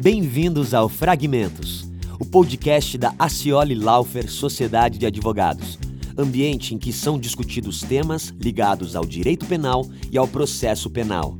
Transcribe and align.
Bem-vindos 0.00 0.74
ao 0.74 0.88
Fragmentos, 0.88 1.90
o 2.20 2.24
podcast 2.24 2.96
da 2.96 3.12
Acioli 3.18 3.74
Laufer 3.74 4.30
Sociedade 4.30 4.96
de 4.96 5.04
Advogados, 5.04 5.76
ambiente 6.16 6.72
em 6.72 6.78
que 6.78 6.92
são 6.92 7.18
discutidos 7.18 7.80
temas 7.80 8.32
ligados 8.40 8.94
ao 8.94 9.04
direito 9.04 9.44
penal 9.44 9.84
e 10.12 10.16
ao 10.16 10.28
processo 10.28 10.88
penal. 10.88 11.36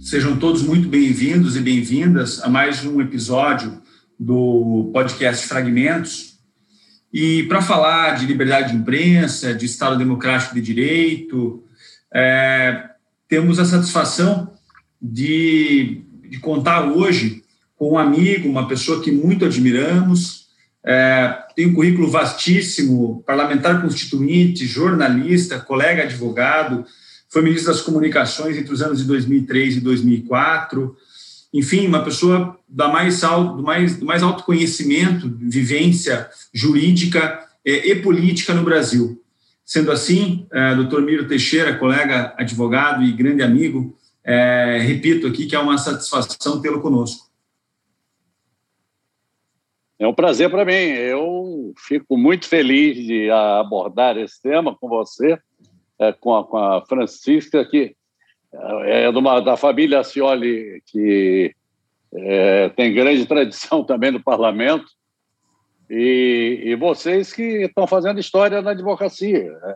Sejam 0.00 0.36
todos 0.36 0.62
muito 0.62 0.88
bem-vindos 0.88 1.56
e 1.56 1.60
bem-vindas 1.60 2.42
a 2.42 2.48
mais 2.48 2.84
um 2.84 3.00
episódio 3.00 3.80
do 4.18 4.90
podcast 4.92 5.46
Fragmentos. 5.46 6.40
E 7.12 7.44
para 7.44 7.62
falar 7.62 8.16
de 8.16 8.26
liberdade 8.26 8.72
de 8.72 8.78
imprensa, 8.78 9.54
de 9.54 9.64
Estado 9.64 9.96
Democrático 9.96 10.56
de 10.56 10.60
Direito, 10.60 11.62
é, 12.12 12.95
temos 13.28 13.58
a 13.58 13.64
satisfação 13.64 14.52
de, 15.00 16.02
de, 16.28 16.38
contar 16.38 16.90
hoje 16.90 17.42
com 17.76 17.92
um 17.92 17.98
amigo, 17.98 18.48
uma 18.48 18.66
pessoa 18.66 19.02
que 19.02 19.10
muito 19.10 19.44
admiramos, 19.44 20.46
é, 20.84 21.36
tem 21.54 21.66
um 21.66 21.74
currículo 21.74 22.08
vastíssimo, 22.08 23.22
parlamentar 23.26 23.82
constituinte, 23.82 24.66
jornalista, 24.66 25.58
colega 25.58 26.04
advogado, 26.04 26.84
foi 27.28 27.42
ministro 27.42 27.72
das 27.72 27.82
Comunicações 27.82 28.56
entre 28.56 28.72
os 28.72 28.80
anos 28.80 28.98
de 28.98 29.04
2003 29.04 29.76
e 29.76 29.80
2004. 29.80 30.96
Enfim, 31.52 31.86
uma 31.86 32.04
pessoa 32.04 32.58
da 32.68 32.88
mais 32.88 33.24
alto, 33.24 33.56
do, 33.56 33.62
mais, 33.62 33.96
do 33.96 34.06
mais 34.06 34.22
alto 34.22 34.44
conhecimento, 34.44 35.30
vivência 35.40 36.28
jurídica 36.54 37.40
é, 37.64 37.90
e 37.90 37.96
política 37.96 38.54
no 38.54 38.62
Brasil. 38.62 39.20
Sendo 39.66 39.90
assim, 39.90 40.46
é, 40.52 40.76
doutor 40.76 41.02
Miro 41.02 41.26
Teixeira, 41.26 41.76
colega 41.76 42.32
advogado 42.38 43.02
e 43.02 43.12
grande 43.12 43.42
amigo, 43.42 43.98
é, 44.24 44.78
repito 44.80 45.26
aqui 45.26 45.46
que 45.46 45.56
é 45.56 45.58
uma 45.58 45.76
satisfação 45.76 46.62
tê-lo 46.62 46.80
conosco. 46.80 47.26
É 49.98 50.06
um 50.06 50.14
prazer 50.14 50.48
para 50.48 50.64
mim. 50.64 50.72
Eu 50.72 51.74
fico 51.76 52.16
muito 52.16 52.46
feliz 52.46 52.96
de 52.96 53.28
abordar 53.30 54.16
esse 54.16 54.40
tema 54.40 54.76
com 54.76 54.88
você 54.88 55.36
é, 55.98 56.12
com, 56.12 56.36
a, 56.36 56.44
com, 56.44 56.56
a, 56.56 56.84
Francisca, 56.86 57.64
que 57.64 57.96
é, 58.84 59.04
é 59.04 59.08
uma, 59.08 59.40
da 59.40 59.56
família 59.56 60.04
Cioli, 60.04 60.82
que 60.86 61.54
é, 62.14 62.68
tem 62.70 62.94
grande 62.94 63.26
tradição 63.26 63.82
também 63.84 64.10
no 64.10 64.22
parlamento, 64.22 64.86
e, 65.88 66.62
e 66.64 66.74
vocês 66.76 67.32
que 67.32 67.64
estão 67.64 67.86
fazendo 67.86 68.20
história 68.20 68.60
na 68.60 68.72
advocacia. 68.72 69.50
Né? 69.50 69.74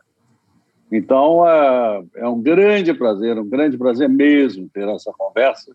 Então, 0.93 1.47
é, 1.49 2.03
é 2.17 2.29
um 2.29 2.41
grande 2.41 2.93
prazer, 2.93 3.39
um 3.39 3.49
grande 3.49 3.79
prazer 3.79 4.09
mesmo 4.09 4.69
ter 4.69 4.89
essa 4.89 5.13
conversa, 5.13 5.75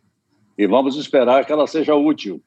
e 0.57 0.67
vamos 0.67 0.97
esperar 0.97 1.45
que 1.45 1.51
ela 1.51 1.67
seja 1.67 1.95
útil 1.95 2.41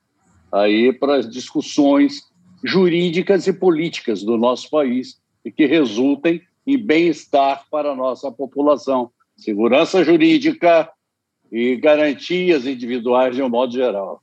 aí 0.51 0.93
para 0.93 1.17
as 1.17 1.29
discussões 1.29 2.23
jurídicas 2.65 3.47
e 3.47 3.53
políticas 3.53 4.23
do 4.23 4.37
nosso 4.37 4.69
país 4.71 5.21
e 5.45 5.51
que 5.51 5.67
resultem 5.67 6.43
e 6.67 6.77
bem-estar 6.77 7.65
para 7.71 7.93
a 7.93 7.97
nossa 7.97 8.31
população, 8.31 9.11
segurança 9.37 10.05
jurídica 10.05 10.91
e 11.51 11.77
garantias 11.77 12.67
individuais 12.67 13.35
de 13.35 13.43
um 13.43 13.49
modo 13.49 13.73
geral. 13.73 14.23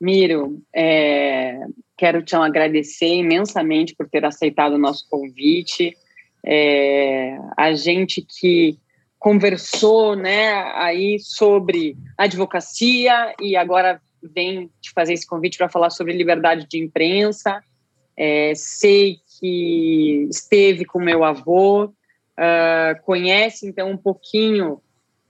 Miro, 0.00 0.62
é, 0.74 1.60
quero 2.00 2.22
te 2.22 2.34
agradecer 2.34 3.14
imensamente 3.14 3.94
por 3.94 4.08
ter 4.08 4.24
aceitado 4.24 4.72
o 4.72 4.78
nosso 4.78 5.06
convite. 5.10 5.94
É, 6.42 7.36
a 7.54 7.74
gente 7.74 8.22
que 8.22 8.78
conversou 9.18 10.16
né, 10.16 10.50
aí 10.76 11.18
sobre 11.18 11.98
advocacia 12.16 13.34
e 13.38 13.54
agora 13.54 14.00
vem 14.22 14.70
te 14.80 14.90
fazer 14.92 15.12
esse 15.12 15.26
convite 15.26 15.58
para 15.58 15.68
falar 15.68 15.90
sobre 15.90 16.14
liberdade 16.14 16.66
de 16.66 16.82
imprensa. 16.82 17.62
É, 18.16 18.54
sei 18.54 19.18
que 19.38 20.26
esteve 20.30 20.86
com 20.86 21.00
meu 21.00 21.22
avô, 21.22 21.84
uh, 21.84 23.02
conhece 23.04 23.66
então 23.66 23.90
um 23.90 23.96
pouquinho 23.98 24.80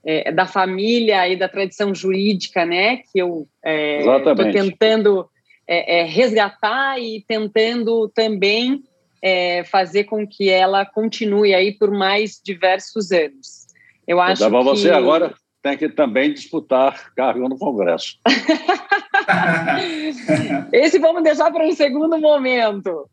é, 0.05 0.31
da 0.31 0.45
família 0.45 1.27
e 1.27 1.35
da 1.35 1.49
tradição 1.49 1.93
jurídica, 1.93 2.65
né? 2.65 2.97
Que 3.11 3.19
eu 3.19 3.45
estou 3.61 4.45
é, 4.45 4.51
tentando 4.53 5.29
é, 5.73 5.99
é, 5.99 6.03
resgatar 6.03 6.99
e 6.99 7.23
tentando 7.25 8.09
também 8.09 8.83
é, 9.21 9.63
fazer 9.63 10.03
com 10.03 10.27
que 10.27 10.49
ela 10.49 10.85
continue 10.85 11.53
aí 11.53 11.71
por 11.71 11.89
mais 11.89 12.41
diversos 12.43 13.13
anos. 13.13 13.67
Eu 14.05 14.19
acho 14.19 14.43
que 14.43 14.49
você 14.49 14.89
agora 14.89 15.33
tem 15.61 15.77
que 15.77 15.87
também 15.87 16.33
disputar 16.33 17.13
cargo 17.15 17.47
no 17.47 17.57
Congresso. 17.57 18.19
Esse 20.73 20.99
vamos 20.99 21.23
deixar 21.23 21.49
para 21.51 21.65
um 21.65 21.71
segundo 21.71 22.19
momento. 22.19 23.09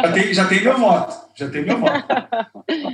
Já 0.00 0.12
tem, 0.12 0.32
já 0.32 0.48
tem 0.48 0.62
meu 0.62 0.78
voto. 0.78 1.16
Já 1.34 1.50
tem 1.50 1.64
meu 1.64 1.78
voto. 1.78 2.06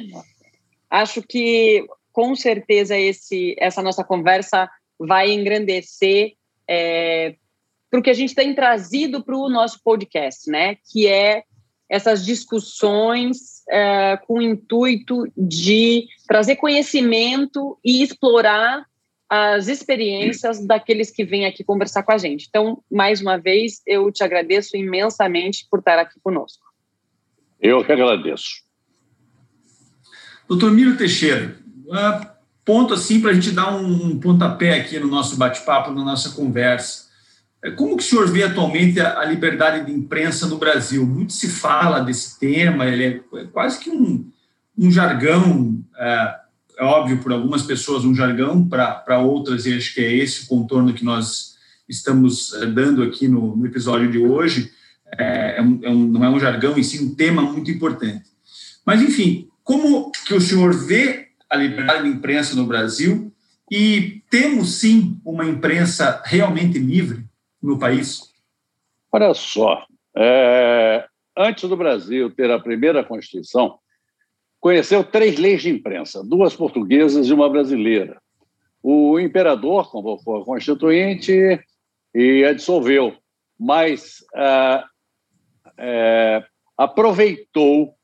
Acho 0.88 1.20
que 1.22 1.84
com 2.10 2.34
certeza 2.34 2.96
esse, 2.96 3.54
essa 3.58 3.82
nossa 3.82 4.02
conversa 4.04 4.70
vai 4.98 5.30
engrandecer 5.30 6.32
é, 6.66 7.34
para 7.94 8.00
o 8.00 8.02
que 8.02 8.10
a 8.10 8.14
gente 8.14 8.34
tem 8.34 8.52
trazido 8.52 9.22
para 9.22 9.36
o 9.36 9.48
nosso 9.48 9.80
podcast, 9.80 10.50
né? 10.50 10.76
Que 10.90 11.06
é 11.06 11.44
essas 11.88 12.26
discussões 12.26 13.62
é, 13.70 14.16
com 14.26 14.38
o 14.38 14.42
intuito 14.42 15.22
de 15.36 16.08
trazer 16.26 16.56
conhecimento 16.56 17.78
e 17.84 18.02
explorar 18.02 18.84
as 19.30 19.68
experiências 19.68 20.66
daqueles 20.66 21.12
que 21.12 21.24
vêm 21.24 21.46
aqui 21.46 21.62
conversar 21.62 22.02
com 22.02 22.10
a 22.10 22.18
gente. 22.18 22.48
Então, 22.48 22.82
mais 22.90 23.20
uma 23.20 23.36
vez, 23.38 23.80
eu 23.86 24.10
te 24.10 24.24
agradeço 24.24 24.76
imensamente 24.76 25.64
por 25.70 25.78
estar 25.78 26.00
aqui 26.00 26.18
conosco. 26.20 26.64
Eu 27.60 27.84
que 27.84 27.92
agradeço. 27.92 28.64
Doutor 30.48 30.72
Miro 30.72 30.96
Teixeira, 30.96 31.56
uh, 31.86 32.26
ponto 32.64 32.92
assim 32.92 33.20
para 33.20 33.30
a 33.30 33.34
gente 33.34 33.52
dar 33.52 33.72
um 33.72 34.18
pontapé 34.18 34.80
aqui 34.80 34.98
no 34.98 35.06
nosso 35.06 35.36
bate-papo, 35.36 35.92
na 35.92 36.04
nossa 36.04 36.30
conversa. 36.30 37.03
É, 37.64 37.70
como 37.70 37.96
que 37.96 38.04
o 38.04 38.06
senhor 38.06 38.30
vê 38.30 38.42
atualmente 38.42 39.00
a 39.00 39.24
liberdade 39.24 39.86
de 39.86 39.92
imprensa 39.92 40.46
no 40.46 40.58
Brasil? 40.58 41.06
Muito 41.06 41.32
se 41.32 41.48
fala 41.48 42.00
desse 42.00 42.38
tema, 42.38 42.84
ele 42.84 43.04
é 43.32 43.44
quase 43.46 43.80
que 43.80 43.88
um, 43.88 44.30
um 44.76 44.90
jargão 44.90 45.82
uh, 45.94 46.44
é 46.78 46.84
óbvio, 46.84 47.18
por 47.18 47.32
algumas 47.32 47.62
pessoas 47.62 48.04
um 48.04 48.14
jargão, 48.14 48.68
para 48.68 49.18
outras, 49.18 49.64
e 49.64 49.74
acho 49.74 49.94
que 49.94 50.00
é 50.00 50.12
esse 50.12 50.44
o 50.44 50.48
contorno 50.48 50.92
que 50.92 51.04
nós 51.04 51.54
estamos 51.88 52.52
eh, 52.54 52.66
dando 52.66 53.02
aqui 53.02 53.28
no, 53.28 53.54
no 53.54 53.66
episódio 53.66 54.10
de 54.10 54.18
hoje, 54.18 54.72
é, 55.16 55.24
é, 55.24 55.58
é 55.58 55.62
um, 55.62 56.06
não 56.08 56.24
é 56.24 56.28
um 56.28 56.40
jargão, 56.40 56.76
e 56.76 56.82
sim 56.82 57.06
um 57.06 57.14
tema 57.14 57.42
muito 57.42 57.70
importante. 57.70 58.24
Mas, 58.84 59.00
enfim, 59.00 59.48
como 59.62 60.10
que 60.26 60.34
o 60.34 60.40
senhor 60.40 60.74
vê 60.74 61.28
a 61.48 61.56
liberdade 61.56 62.04
de 62.04 62.08
imprensa 62.08 62.56
no 62.56 62.66
Brasil 62.66 63.32
e 63.70 64.22
temos, 64.28 64.80
sim, 64.80 65.20
uma 65.24 65.46
imprensa 65.46 66.22
realmente 66.24 66.78
livre 66.78 67.24
no 67.64 67.78
país? 67.78 68.20
Olha 69.10 69.32
só, 69.32 69.86
é, 70.16 71.06
antes 71.36 71.68
do 71.68 71.76
Brasil 71.76 72.30
ter 72.30 72.50
a 72.50 72.60
primeira 72.60 73.02
Constituição, 73.02 73.78
conheceu 74.60 75.02
três 75.02 75.38
leis 75.38 75.62
de 75.62 75.70
imprensa, 75.70 76.22
duas 76.22 76.54
portuguesas 76.54 77.26
e 77.26 77.32
uma 77.32 77.48
brasileira. 77.48 78.20
O 78.82 79.18
imperador 79.18 79.90
convocou 79.90 80.42
a 80.42 80.44
Constituinte 80.44 81.58
e 82.14 82.44
a 82.44 82.52
dissolveu, 82.52 83.16
mas 83.58 84.22
ah, 84.34 84.84
é, 85.78 86.44
aproveitou 86.76 87.94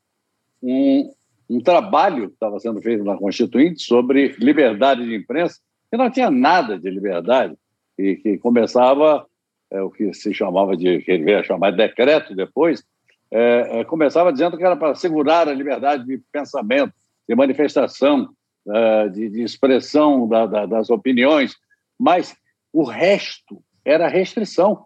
um, 0.61 1.13
um 1.49 1.61
trabalho 1.61 2.29
que 2.29 2.33
estava 2.33 2.59
sendo 2.59 2.81
feito 2.81 3.03
na 3.03 3.17
Constituinte 3.17 3.83
sobre 3.83 4.35
liberdade 4.39 5.05
de 5.05 5.15
imprensa, 5.15 5.59
que 5.89 5.97
não 5.97 6.09
tinha 6.09 6.31
nada 6.31 6.79
de 6.79 6.89
liberdade, 6.89 7.55
e 7.97 8.15
que 8.15 8.37
começava 8.37 9.27
é, 9.71 9.81
o 9.81 9.89
que 9.89 10.13
se 10.13 10.33
chamava 10.33 10.75
de, 10.75 10.99
que 10.99 11.11
ele 11.11 11.23
veio 11.23 11.39
a 11.39 11.43
chamar 11.43 11.71
de 11.71 11.77
decreto 11.77 12.35
depois, 12.35 12.83
é, 13.31 13.79
é, 13.79 13.83
começava 13.85 14.31
dizendo 14.31 14.57
que 14.57 14.63
era 14.63 14.75
para 14.75 14.93
segurar 14.93 15.47
a 15.47 15.53
liberdade 15.53 16.05
de 16.05 16.21
pensamento, 16.31 16.93
de 17.27 17.33
manifestação, 17.33 18.29
é, 18.67 19.09
de, 19.09 19.29
de, 19.29 19.41
expressão 19.41 20.27
da, 20.27 20.45
da, 20.45 20.65
das 20.65 20.89
opiniões, 20.89 21.55
mas 21.97 22.35
o 22.73 22.83
resto 22.83 23.63
era 23.85 24.07
restrição. 24.07 24.85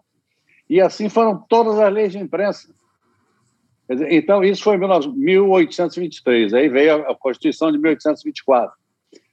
E 0.70 0.80
assim 0.80 1.08
foram 1.08 1.44
todas 1.48 1.78
as 1.78 1.92
leis 1.92 2.12
de 2.12 2.18
imprensa. 2.18 2.72
Dizer, 3.88 4.12
então, 4.12 4.42
isso 4.42 4.62
foi 4.62 4.76
em 4.76 4.80
1823, 4.80 6.54
aí 6.54 6.68
veio 6.68 7.08
a 7.08 7.14
Constituição 7.16 7.70
de 7.70 7.78
1824. 7.78 8.72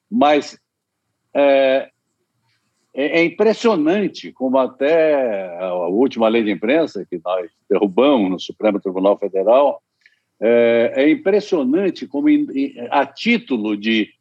Mas 0.10 0.60
é, 1.34 1.90
é, 2.94 3.20
é, 3.20 3.24
impressionante 3.24 4.32
como 4.32 4.58
até 4.58 5.58
a 5.60 5.74
última 5.88 6.28
lei 6.28 6.44
de 6.44 6.52
imprensa, 6.52 7.06
que 7.10 7.20
nós 7.24 7.50
derrubamos 7.70 8.30
no 8.30 8.40
Supremo 8.40 8.80
Tribunal 8.80 9.18
Federal, 9.18 9.82
é, 10.40 10.94
é 10.96 11.10
impressionante 11.10 12.06
como, 12.06 12.28
a 12.90 13.06
título 13.06 13.78
de 13.78 14.14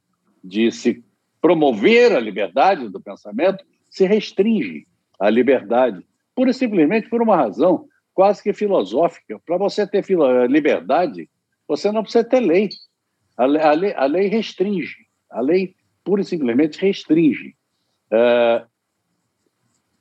de 0.43 0.73
se 0.73 1.05
promover 1.41 2.13
a 2.13 2.21
liberdade 2.21 2.89
do 2.89 3.01
pensamento, 3.01 3.65
se 3.89 4.07
restringe 4.07 4.87
a 5.19 5.31
liberdade, 5.31 6.05
pura 6.35 6.51
e 6.51 6.55
simplesmente 6.55 7.09
por 7.09 7.23
uma 7.23 7.37
razão 7.37 7.87
quase 8.13 8.43
que 8.43 8.53
filosófica. 8.53 9.39
Para 9.47 9.57
você 9.57 9.87
ter 9.87 10.05
liberdade, 10.49 11.29
você 11.69 11.93
não 11.93 12.03
precisa 12.03 12.25
ter 12.25 12.41
lei. 12.41 12.69
A 13.37 13.47
lei, 13.47 13.63
a 13.63 13.73
lei, 13.73 13.95
a 13.95 14.05
lei 14.07 14.29
restringe. 14.29 15.07
A 15.31 15.41
lei 15.41 15.75
pura 16.05 16.23
e 16.23 16.25
simplesmente 16.25 16.81
restringe. 16.81 17.55
É, 18.12 18.64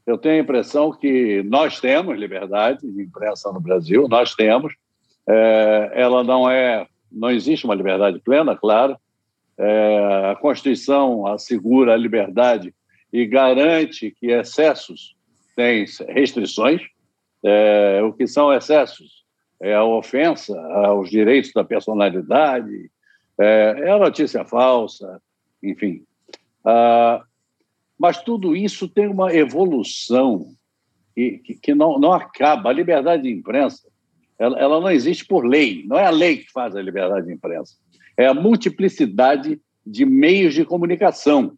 eu 0.05 0.17
tenho 0.17 0.35
a 0.35 0.43
impressão 0.43 0.91
que 0.91 1.41
nós 1.43 1.79
temos 1.79 2.17
liberdade 2.17 2.79
de 2.91 3.01
imprensa 3.01 3.51
no 3.51 3.61
Brasil, 3.61 4.07
nós 4.09 4.35
temos. 4.35 4.73
É, 5.27 5.91
ela 5.93 6.23
não 6.23 6.49
é, 6.49 6.85
não 7.11 7.29
existe 7.29 7.65
uma 7.65 7.75
liberdade 7.75 8.19
plena, 8.19 8.55
claro. 8.55 8.97
É, 9.57 10.31
a 10.31 10.35
Constituição 10.35 11.27
assegura 11.27 11.93
a 11.93 11.97
liberdade 11.97 12.73
e 13.13 13.25
garante 13.25 14.11
que 14.11 14.31
excessos 14.31 15.15
têm 15.55 15.85
restrições. 16.09 16.81
É, 17.43 18.01
o 18.03 18.11
que 18.11 18.27
são 18.27 18.53
excessos? 18.53 19.21
É 19.61 19.75
a 19.75 19.83
ofensa 19.83 20.59
aos 20.59 21.09
direitos 21.09 21.51
da 21.53 21.63
personalidade, 21.63 22.89
é, 23.39 23.75
é 23.85 23.91
a 23.91 23.99
notícia 23.99 24.43
falsa, 24.43 25.21
enfim. 25.63 26.03
Ah, 26.65 27.23
mas 28.01 28.19
tudo 28.23 28.55
isso 28.55 28.89
tem 28.89 29.07
uma 29.07 29.31
evolução 29.31 30.47
que, 31.13 31.37
que, 31.37 31.53
que 31.53 31.75
não, 31.75 31.99
não 31.99 32.11
acaba. 32.11 32.71
A 32.71 32.73
liberdade 32.73 33.21
de 33.21 33.31
imprensa 33.31 33.87
ela, 34.39 34.59
ela, 34.59 34.81
não 34.81 34.89
existe 34.89 35.23
por 35.23 35.45
lei, 35.45 35.85
não 35.85 35.99
é 35.99 36.07
a 36.07 36.09
lei 36.09 36.37
que 36.37 36.51
faz 36.51 36.75
a 36.75 36.81
liberdade 36.81 37.27
de 37.27 37.33
imprensa, 37.33 37.75
é 38.17 38.25
a 38.25 38.33
multiplicidade 38.33 39.61
de 39.85 40.03
meios 40.03 40.55
de 40.55 40.65
comunicação. 40.65 41.55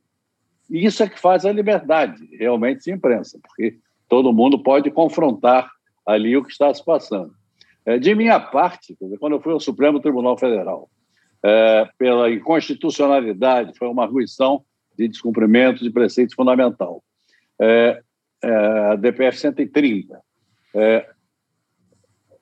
E 0.70 0.86
isso 0.86 1.02
é 1.02 1.08
que 1.08 1.18
faz 1.18 1.46
a 1.46 1.52
liberdade 1.54 2.28
realmente 2.38 2.84
de 2.84 2.92
imprensa, 2.92 3.40
porque 3.42 3.78
todo 4.10 4.34
mundo 4.34 4.62
pode 4.62 4.92
confrontar 4.92 5.72
ali 6.06 6.36
o 6.36 6.44
que 6.44 6.52
está 6.52 6.74
se 6.74 6.84
passando. 6.84 7.34
É, 7.86 7.98
de 7.98 8.14
minha 8.14 8.38
parte, 8.38 8.98
quando 9.18 9.34
eu 9.38 9.42
fui 9.42 9.54
ao 9.54 9.62
Supremo 9.62 10.02
Tribunal 10.02 10.38
Federal, 10.38 10.90
é, 11.42 11.88
pela 11.98 12.30
inconstitucionalidade, 12.30 13.78
foi 13.78 13.88
uma 13.88 14.04
arguição 14.04 14.62
de 14.98 15.08
descumprimento 15.08 15.84
de 15.84 15.90
preceito 15.90 16.36
fundamental. 16.36 17.04
É, 17.60 18.02
é, 18.42 18.98
DPF 18.98 19.38
130. 19.38 20.20
É, 20.76 21.10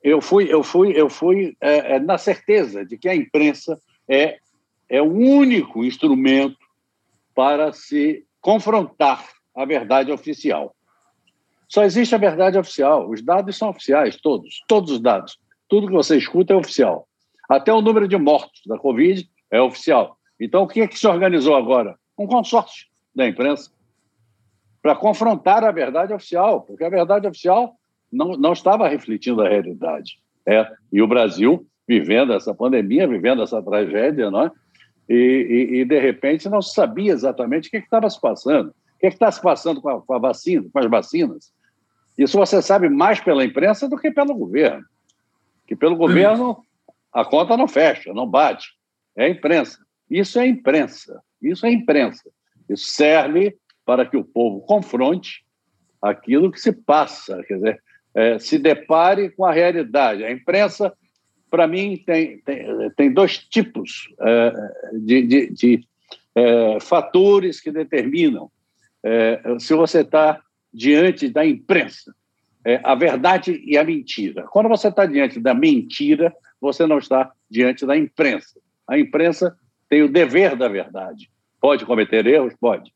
eu 0.03 0.19
fui, 0.19 0.51
eu 0.51 0.63
fui, 0.63 0.93
eu 0.99 1.09
fui 1.09 1.55
é, 1.61 1.95
é, 1.95 1.99
na 1.99 2.17
certeza 2.17 2.83
de 2.85 2.97
que 2.97 3.07
a 3.07 3.15
imprensa 3.15 3.79
é, 4.07 4.39
é 4.89 5.01
o 5.01 5.11
único 5.11 5.85
instrumento 5.85 6.57
para 7.35 7.71
se 7.71 8.25
confrontar 8.39 9.25
a 9.55 9.65
verdade 9.65 10.11
oficial. 10.11 10.75
Só 11.67 11.83
existe 11.83 12.13
a 12.15 12.17
verdade 12.17 12.57
oficial. 12.57 13.09
Os 13.09 13.21
dados 13.21 13.57
são 13.57 13.69
oficiais, 13.69 14.17
todos, 14.17 14.61
todos 14.67 14.91
os 14.91 14.99
dados. 14.99 15.37
Tudo 15.69 15.87
que 15.87 15.93
você 15.93 16.17
escuta 16.17 16.53
é 16.53 16.57
oficial. 16.57 17.07
Até 17.49 17.71
o 17.71 17.81
número 17.81 18.07
de 18.07 18.17
mortos 18.17 18.61
da 18.65 18.77
Covid 18.77 19.29
é 19.49 19.61
oficial. 19.61 20.17
Então, 20.39 20.63
o 20.63 20.67
que 20.67 20.81
é 20.81 20.87
que 20.87 20.97
se 20.97 21.07
organizou 21.07 21.55
agora? 21.55 21.97
Um 22.21 22.27
consórcio 22.27 22.87
da 23.15 23.27
imprensa 23.27 23.71
para 24.81 24.95
confrontar 24.95 25.63
a 25.63 25.71
verdade 25.71 26.13
oficial, 26.13 26.61
porque 26.61 26.83
a 26.83 26.89
verdade 26.89 27.27
oficial 27.27 27.75
não, 28.11 28.33
não 28.33 28.53
estava 28.53 28.87
refletindo 28.87 29.41
a 29.41 29.49
realidade. 29.49 30.19
É, 30.45 30.67
e 30.91 31.01
o 31.01 31.07
Brasil 31.07 31.65
vivendo 31.87 32.33
essa 32.33 32.53
pandemia, 32.53 33.07
vivendo 33.07 33.43
essa 33.43 33.61
tragédia, 33.61 34.31
não 34.31 34.43
é? 34.43 34.51
E, 35.09 35.15
e, 35.15 35.75
e 35.81 35.85
de 35.85 35.99
repente 35.99 36.47
não 36.47 36.61
se 36.61 36.73
sabia 36.73 37.11
exatamente 37.11 37.67
o 37.67 37.71
que 37.71 37.77
estava 37.77 38.09
se 38.09 38.19
passando. 38.19 38.69
O 38.69 38.99
que 38.99 39.07
está 39.07 39.31
se 39.31 39.41
passando 39.41 39.81
com 39.81 39.89
a, 39.89 40.01
com 40.01 40.13
a 40.13 40.19
vacina, 40.19 40.67
com 40.71 40.79
as 40.79 40.89
vacinas? 40.89 41.51
Isso 42.17 42.37
você 42.37 42.61
sabe 42.61 42.87
mais 42.87 43.19
pela 43.19 43.43
imprensa 43.43 43.89
do 43.89 43.97
que 43.97 44.11
pelo 44.11 44.35
governo. 44.35 44.85
Que 45.67 45.75
pelo 45.75 45.95
governo 45.95 46.63
a 47.11 47.25
conta 47.25 47.57
não 47.57 47.67
fecha, 47.67 48.13
não 48.13 48.27
bate. 48.27 48.69
É 49.15 49.25
a 49.25 49.29
imprensa. 49.29 49.79
Isso 50.09 50.39
é 50.39 50.47
imprensa. 50.47 51.21
Isso 51.41 51.65
é 51.65 51.71
imprensa. 51.71 52.29
Isso 52.69 52.85
serve 52.91 53.57
para 53.85 54.05
que 54.05 54.17
o 54.17 54.23
povo 54.23 54.61
confronte 54.61 55.43
aquilo 56.01 56.51
que 56.51 56.59
se 56.59 56.71
passa, 56.71 57.43
quer 57.43 57.55
dizer, 57.55 57.83
é, 58.13 58.39
se 58.39 58.57
depare 58.57 59.29
com 59.29 59.45
a 59.45 59.51
realidade. 59.51 60.23
A 60.23 60.31
imprensa, 60.31 60.93
para 61.49 61.67
mim, 61.67 62.01
tem, 62.05 62.39
tem, 62.39 62.89
tem, 62.95 63.13
dois 63.13 63.37
tipos 63.37 64.07
é, 64.19 64.53
de, 64.93 65.21
de, 65.27 65.49
de 65.53 65.87
é, 66.35 66.79
fatores 66.79 67.59
que 67.61 67.71
determinam 67.71 68.51
é, 69.03 69.41
se 69.59 69.73
você 69.73 70.01
está 70.01 70.41
diante 70.73 71.29
da 71.29 71.45
imprensa. 71.45 72.13
É, 72.63 72.79
a 72.83 72.93
verdade 72.93 73.59
e 73.65 73.77
a 73.77 73.83
mentira. 73.83 74.43
Quando 74.43 74.69
você 74.69 74.89
está 74.89 75.05
diante 75.05 75.39
da 75.39 75.53
mentira, 75.53 76.33
você 76.59 76.85
não 76.85 76.99
está 76.99 77.31
diante 77.49 77.85
da 77.85 77.97
imprensa. 77.97 78.59
A 78.87 78.99
imprensa 78.99 79.57
tem 79.91 80.03
o 80.03 80.07
dever 80.09 80.55
da 80.55 80.69
verdade. 80.69 81.29
Pode 81.59 81.85
cometer 81.85 82.25
erros? 82.25 82.53
Pode. 82.57 82.93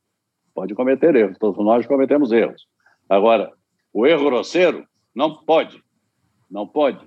Pode 0.54 0.74
cometer 0.74 1.14
erros. 1.14 1.38
Todos 1.38 1.64
nós 1.64 1.86
cometemos 1.86 2.32
erros. 2.32 2.66
Agora, 3.10 3.52
o 3.92 4.08
erro 4.08 4.24
grosseiro 4.24 4.88
não 5.14 5.44
pode. 5.44 5.84
Não 6.50 6.66
pode. 6.66 7.06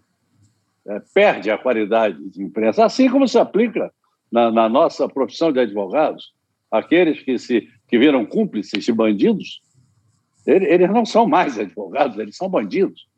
É, 0.87 1.01
perde 1.15 1.51
a 1.51 1.57
qualidade 1.57 2.23
de 2.29 2.43
imprensa. 2.43 2.85
Assim 2.85 3.09
como 3.09 3.27
se 3.27 3.39
aplica 3.39 3.91
na, 4.31 4.51
na 4.51 4.69
nossa 4.69 5.09
profissão 5.09 5.51
de 5.51 5.61
advogados, 5.61 6.35
aqueles 6.71 7.23
que 7.23 7.39
se 7.39 7.67
que 7.89 7.99
viram 7.99 8.27
cúmplices 8.27 8.85
de 8.85 8.93
bandidos, 8.93 9.63
eles 10.47 10.91
não 10.91 11.07
são 11.07 11.27
mais 11.27 11.57
advogados, 11.59 12.19
eles 12.19 12.37
são 12.37 12.51
bandidos. 12.51 13.09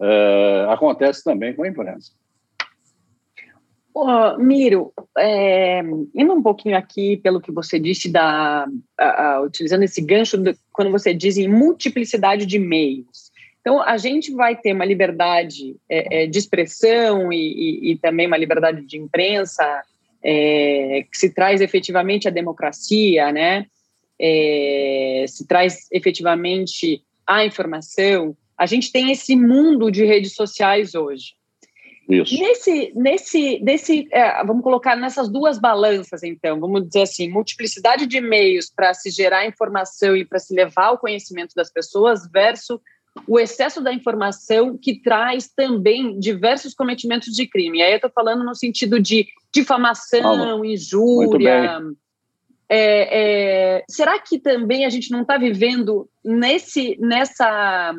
É, 0.00 0.66
acontece 0.70 1.22
também 1.22 1.54
com 1.54 1.64
a 1.64 1.68
imprensa. 1.68 2.12
Oh, 3.96 4.36
Miro, 4.38 4.92
é, 5.16 5.80
indo 6.12 6.32
um 6.32 6.42
pouquinho 6.42 6.76
aqui 6.76 7.16
pelo 7.18 7.40
que 7.40 7.52
você 7.52 7.78
disse, 7.78 8.10
da, 8.10 8.66
a, 8.98 9.34
a, 9.34 9.40
utilizando 9.42 9.84
esse 9.84 10.00
gancho, 10.00 10.36
do, 10.36 10.52
quando 10.72 10.90
você 10.90 11.14
diz 11.14 11.36
em 11.36 11.46
multiplicidade 11.46 12.44
de 12.44 12.58
meios. 12.58 13.30
Então, 13.60 13.80
a 13.80 13.96
gente 13.96 14.32
vai 14.32 14.56
ter 14.56 14.72
uma 14.72 14.84
liberdade 14.84 15.76
é, 15.88 16.24
é, 16.24 16.26
de 16.26 16.36
expressão 16.36 17.32
e, 17.32 17.36
e, 17.36 17.92
e, 17.92 17.98
também 17.98 18.26
uma 18.26 18.36
liberdade 18.36 18.84
de 18.84 18.98
imprensa 18.98 19.64
é, 20.22 21.06
que 21.08 21.16
se 21.16 21.32
traz 21.32 21.60
efetivamente 21.60 22.26
a 22.26 22.32
democracia, 22.32 23.30
né? 23.30 23.64
É, 24.20 25.24
se 25.28 25.46
traz 25.46 25.86
efetivamente 25.92 27.00
a 27.24 27.44
informação. 27.46 28.36
A 28.58 28.66
gente 28.66 28.90
tem 28.90 29.12
esse 29.12 29.36
mundo 29.36 29.88
de 29.88 30.04
redes 30.04 30.34
sociais 30.34 30.96
hoje. 30.96 31.34
Isso. 32.08 32.38
Nesse, 32.38 32.92
nesse, 32.94 33.58
nesse 33.60 34.08
é, 34.12 34.44
vamos 34.44 34.62
colocar 34.62 34.94
nessas 34.94 35.28
duas 35.28 35.58
balanças, 35.58 36.22
então, 36.22 36.60
vamos 36.60 36.86
dizer 36.86 37.02
assim, 37.02 37.30
multiplicidade 37.30 38.06
de 38.06 38.20
meios 38.20 38.70
para 38.74 38.92
se 38.92 39.10
gerar 39.10 39.46
informação 39.46 40.16
e 40.16 40.24
para 40.24 40.38
se 40.38 40.54
levar 40.54 40.90
o 40.90 40.98
conhecimento 40.98 41.54
das 41.54 41.70
pessoas 41.70 42.28
versus 42.30 42.78
o 43.26 43.38
excesso 43.38 43.80
da 43.80 43.92
informação 43.92 44.76
que 44.76 45.00
traz 45.00 45.48
também 45.48 46.18
diversos 46.18 46.74
cometimentos 46.74 47.32
de 47.32 47.46
crime. 47.46 47.80
Aí 47.80 47.92
eu 47.92 47.96
estou 47.96 48.10
falando 48.10 48.44
no 48.44 48.54
sentido 48.54 49.00
de 49.00 49.28
difamação, 49.52 50.64
injúria. 50.64 51.80
É, 52.68 53.78
é, 53.78 53.84
será 53.88 54.18
que 54.18 54.38
também 54.38 54.84
a 54.84 54.90
gente 54.90 55.10
não 55.10 55.22
está 55.22 55.38
vivendo 55.38 56.08
nesse, 56.24 56.98
nessa 57.00 57.94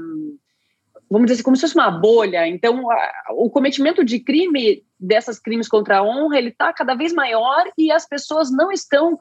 vamos 1.10 1.26
dizer 1.26 1.36
assim, 1.36 1.44
como 1.44 1.56
se 1.56 1.62
fosse 1.62 1.76
uma 1.76 1.92
bolha. 1.92 2.48
Então, 2.48 2.90
a, 2.90 3.12
o 3.32 3.50
cometimento 3.50 4.04
de 4.04 4.20
crime, 4.20 4.84
dessas 5.00 5.40
crimes 5.40 5.68
contra 5.68 5.98
a 5.98 6.04
honra, 6.04 6.38
ele 6.38 6.50
está 6.50 6.74
cada 6.74 6.96
vez 6.96 7.14
maior 7.14 7.64
e 7.78 7.92
as 7.92 8.08
pessoas 8.08 8.52
não 8.52 8.72
estão 8.72 9.18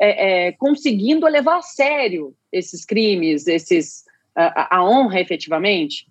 é, 0.00 0.48
é, 0.48 0.52
conseguindo 0.52 1.26
levar 1.26 1.58
a 1.58 1.62
sério 1.62 2.34
esses 2.52 2.84
crimes, 2.84 3.46
esses 3.46 4.04
a, 4.34 4.78
a 4.78 4.84
honra 4.84 5.20
efetivamente. 5.20 6.06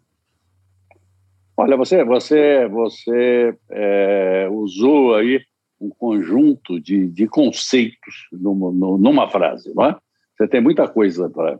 Olha, 1.55 1.75
você, 1.75 2.03
você, 2.03 2.67
você 2.67 3.57
é, 3.71 4.47
usou 4.51 5.15
aí 5.15 5.41
um 5.79 5.89
conjunto 5.89 6.79
de, 6.79 7.07
de 7.07 7.27
conceitos 7.27 8.27
numa, 8.31 8.71
numa 8.71 9.29
frase, 9.29 9.73
não 9.73 9.85
é? 9.85 9.95
Você 10.35 10.47
tem 10.47 10.61
muita 10.61 10.87
coisa 10.87 11.29
para 11.29 11.57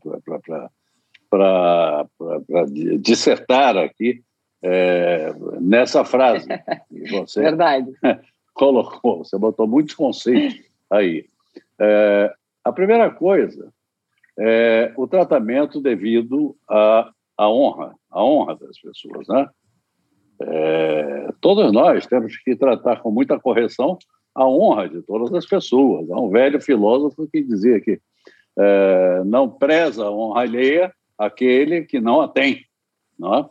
para 1.30 2.06
dissertar 3.00 3.78
aqui 3.78 4.22
é, 4.64 5.34
nessa 5.60 6.04
frase. 6.04 6.48
Você 7.12 7.42
Verdade. 7.42 7.92
colocou, 8.54 9.24
você 9.24 9.38
botou 9.38 9.68
muitos 9.68 9.94
conceitos 9.94 10.60
aí. 10.90 11.26
É, 11.80 12.34
a 12.64 12.72
primeira 12.74 13.10
coisa 13.12 13.72
é 14.40 14.92
o 14.98 15.08
tratamento 15.08 15.80
devido 15.80 16.56
à, 16.70 17.12
à 17.38 17.50
honra, 17.50 17.94
à 18.12 18.24
honra 18.24 18.56
das 18.56 18.80
pessoas, 18.80 19.28
né? 19.28 19.48
É, 20.40 21.30
todos 21.42 21.72
nós 21.72 22.06
temos 22.06 22.38
que 22.38 22.56
tratar 22.56 23.02
com 23.02 23.10
muita 23.10 23.40
correção 23.40 23.98
a 24.36 24.48
honra 24.48 24.88
de 24.88 25.02
todas 25.02 25.34
as 25.34 25.48
pessoas. 25.48 26.10
Há 26.12 26.20
um 26.20 26.30
velho 26.30 26.62
filósofo 26.62 27.28
que 27.28 27.44
dizia 27.44 27.82
que 27.82 28.00
é, 28.58 29.24
não 29.26 29.50
preza 29.50 30.06
a 30.06 30.12
honra 30.12 30.42
alheia 30.42 30.94
aquele 31.18 31.84
que 31.84 32.00
não 32.00 32.22
a 32.22 32.28
tem. 32.28 32.66
Não 33.18 33.34
é? 33.34 33.50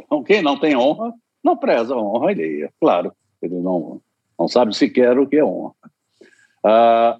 Então, 0.00 0.22
quem 0.22 0.42
não 0.42 0.58
tem 0.58 0.76
honra, 0.76 1.12
não 1.42 1.56
preza 1.56 1.94
a 1.94 1.98
honra 1.98 2.30
alheia. 2.30 2.72
Claro, 2.80 3.12
ele 3.40 3.56
não, 3.56 4.00
não 4.38 4.48
sabe 4.48 4.76
sequer 4.76 5.18
o 5.18 5.26
que 5.26 5.36
é 5.36 5.44
honra. 5.44 5.74
Ah, 6.62 7.18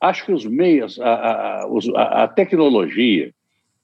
acho 0.00 0.24
que 0.24 0.32
os 0.32 0.44
meios, 0.44 1.00
a, 1.00 1.64
a, 1.64 2.24
a, 2.24 2.28
tecnologia 2.28 3.34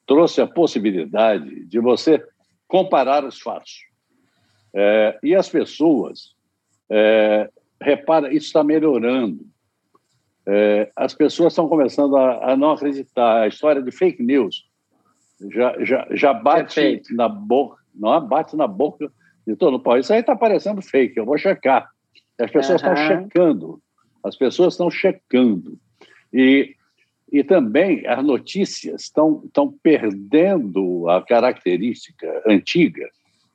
trouxe 0.06 0.40
a 0.40 0.46
possibilidade 0.46 1.64
de 1.64 1.80
você 1.80 2.24
comparar 2.68 3.24
os 3.24 3.40
fatos. 3.40 3.84
É, 4.74 5.18
e 5.22 5.34
as 5.34 5.48
pessoas, 5.48 6.34
é, 6.88 7.50
repara, 7.80 8.32
isso 8.32 8.46
está 8.46 8.62
melhorando. 8.62 9.44
É, 10.46 10.90
as 10.96 11.14
pessoas 11.14 11.52
estão 11.52 11.68
começando 11.68 12.16
a, 12.16 12.52
a, 12.52 12.56
não 12.56 12.72
acreditar. 12.72 13.42
A 13.42 13.48
história 13.48 13.82
de 13.82 13.90
fake 13.90 14.22
news 14.22 14.66
já, 15.50 15.84
já, 15.84 16.06
já 16.10 16.34
bate 16.34 16.74
Perfeito. 16.74 17.14
na 17.14 17.28
boca, 17.28 17.82
não 17.94 18.26
bate 18.26 18.56
na 18.56 18.66
boca 18.66 19.10
de 19.46 19.56
todo 19.56 19.72
mundo. 19.72 19.98
Isso 19.98 20.12
aí 20.12 20.20
está 20.20 20.36
parecendo 20.36 20.82
fake, 20.82 21.16
eu 21.16 21.24
vou 21.24 21.38
checar. 21.38 21.88
As 22.38 22.50
pessoas 22.50 22.82
uhum. 22.82 22.92
estão 22.92 23.06
checando. 23.06 23.82
As 24.24 24.36
pessoas 24.36 24.74
estão 24.74 24.90
checando. 24.90 25.78
E, 26.32 26.74
e 27.30 27.42
também 27.42 28.06
as 28.06 28.24
notícias 28.24 29.02
estão, 29.02 29.42
estão 29.44 29.72
perdendo 29.82 31.08
a 31.08 31.22
característica 31.22 32.42
antiga, 32.46 33.08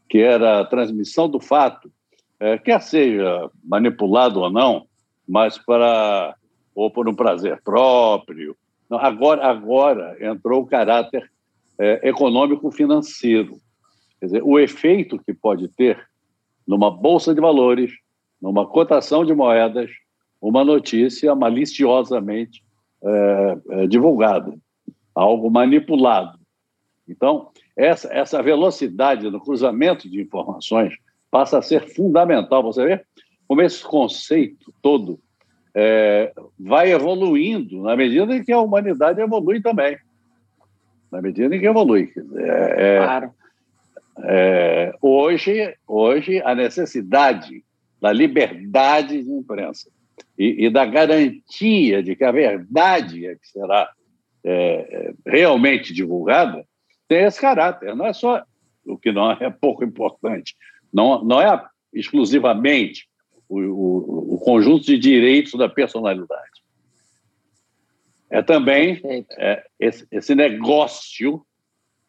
que 0.09 0.19
era 0.19 0.59
a 0.59 0.65
transmissão 0.65 1.29
do 1.29 1.39
fato, 1.39 1.91
é, 2.39 2.57
quer 2.57 2.81
seja 2.81 3.49
manipulado 3.63 4.41
ou 4.41 4.49
não, 4.49 4.85
mas 5.27 5.57
para 5.57 6.35
ou 6.75 6.91
por 6.91 7.09
um 7.09 7.15
prazer 7.15 7.59
próprio. 7.63 8.55
Agora, 8.89 9.47
agora 9.47 10.15
entrou 10.21 10.61
o 10.61 10.67
caráter 10.67 11.29
é, 11.79 12.09
econômico-financeiro. 12.09 13.57
Quer 14.19 14.25
dizer, 14.25 14.43
o 14.43 14.59
efeito 14.59 15.19
que 15.19 15.33
pode 15.33 15.67
ter 15.69 16.07
numa 16.67 16.91
bolsa 16.91 17.33
de 17.33 17.39
valores, 17.39 17.91
numa 18.41 18.65
cotação 18.65 19.23
de 19.23 19.33
moedas, 19.33 19.89
uma 20.41 20.63
notícia 20.63 21.33
maliciosamente 21.35 22.63
é, 23.03 23.57
é, 23.69 23.87
divulgada, 23.87 24.53
algo 25.13 25.49
manipulado. 25.49 26.37
Então, 27.07 27.49
essa, 27.75 28.11
essa 28.11 28.41
velocidade 28.41 29.29
no 29.29 29.39
cruzamento 29.39 30.09
de 30.09 30.21
informações 30.21 30.93
passa 31.31 31.59
a 31.59 31.61
ser 31.61 31.87
fundamental. 31.93 32.63
Você 32.63 32.85
vê 32.85 33.01
como 33.47 33.61
esse 33.61 33.83
conceito 33.83 34.73
todo 34.81 35.19
é, 35.73 36.33
vai 36.59 36.91
evoluindo 36.91 37.83
na 37.83 37.95
medida 37.95 38.35
em 38.35 38.43
que 38.43 38.51
a 38.51 38.59
humanidade 38.59 39.21
evolui 39.21 39.61
também. 39.61 39.97
Na 41.11 41.21
medida 41.21 41.55
em 41.55 41.59
que 41.59 41.67
evolui. 41.67 42.11
É, 42.35 42.95
é, 42.95 42.97
claro. 42.97 43.31
É, 44.23 44.93
hoje, 45.01 45.75
hoje, 45.87 46.41
a 46.43 46.55
necessidade 46.55 47.63
da 48.01 48.11
liberdade 48.11 49.23
de 49.23 49.31
imprensa 49.31 49.89
e, 50.37 50.65
e, 50.65 50.69
da 50.69 50.85
garantia 50.85 52.01
de 52.01 52.15
que 52.15 52.23
a 52.23 52.31
verdade 52.31 53.25
é 53.25 53.35
que 53.35 53.47
será 53.47 53.89
é, 54.43 55.13
realmente 55.25 55.93
divulgada 55.93 56.65
tem 57.07 57.23
esse 57.23 57.39
caráter. 57.39 57.95
Não 57.95 58.05
é 58.05 58.13
só 58.13 58.43
o 58.85 58.97
que 58.97 59.11
não 59.11 59.31
é 59.31 59.49
pouco 59.49 59.83
importante, 59.83 60.55
não, 60.93 61.23
não 61.23 61.41
é 61.41 61.63
exclusivamente 61.93 63.07
o, 63.49 63.59
o, 63.59 64.35
o 64.35 64.39
conjunto 64.39 64.85
de 64.85 64.97
direitos 64.97 65.53
da 65.53 65.69
personalidade. 65.69 66.56
É 68.29 68.41
também 68.41 69.01
é, 69.37 69.65
esse, 69.79 70.07
esse, 70.11 70.35
negócio 70.35 71.45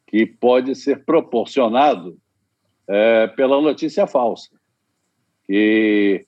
que 0.06 0.26
pode 0.26 0.74
ser 0.74 1.04
proporcionado 1.04 2.18
é, 2.88 3.28
pela 3.28 3.60
notícia 3.60 4.06
falsa, 4.06 4.50
que 5.46 6.26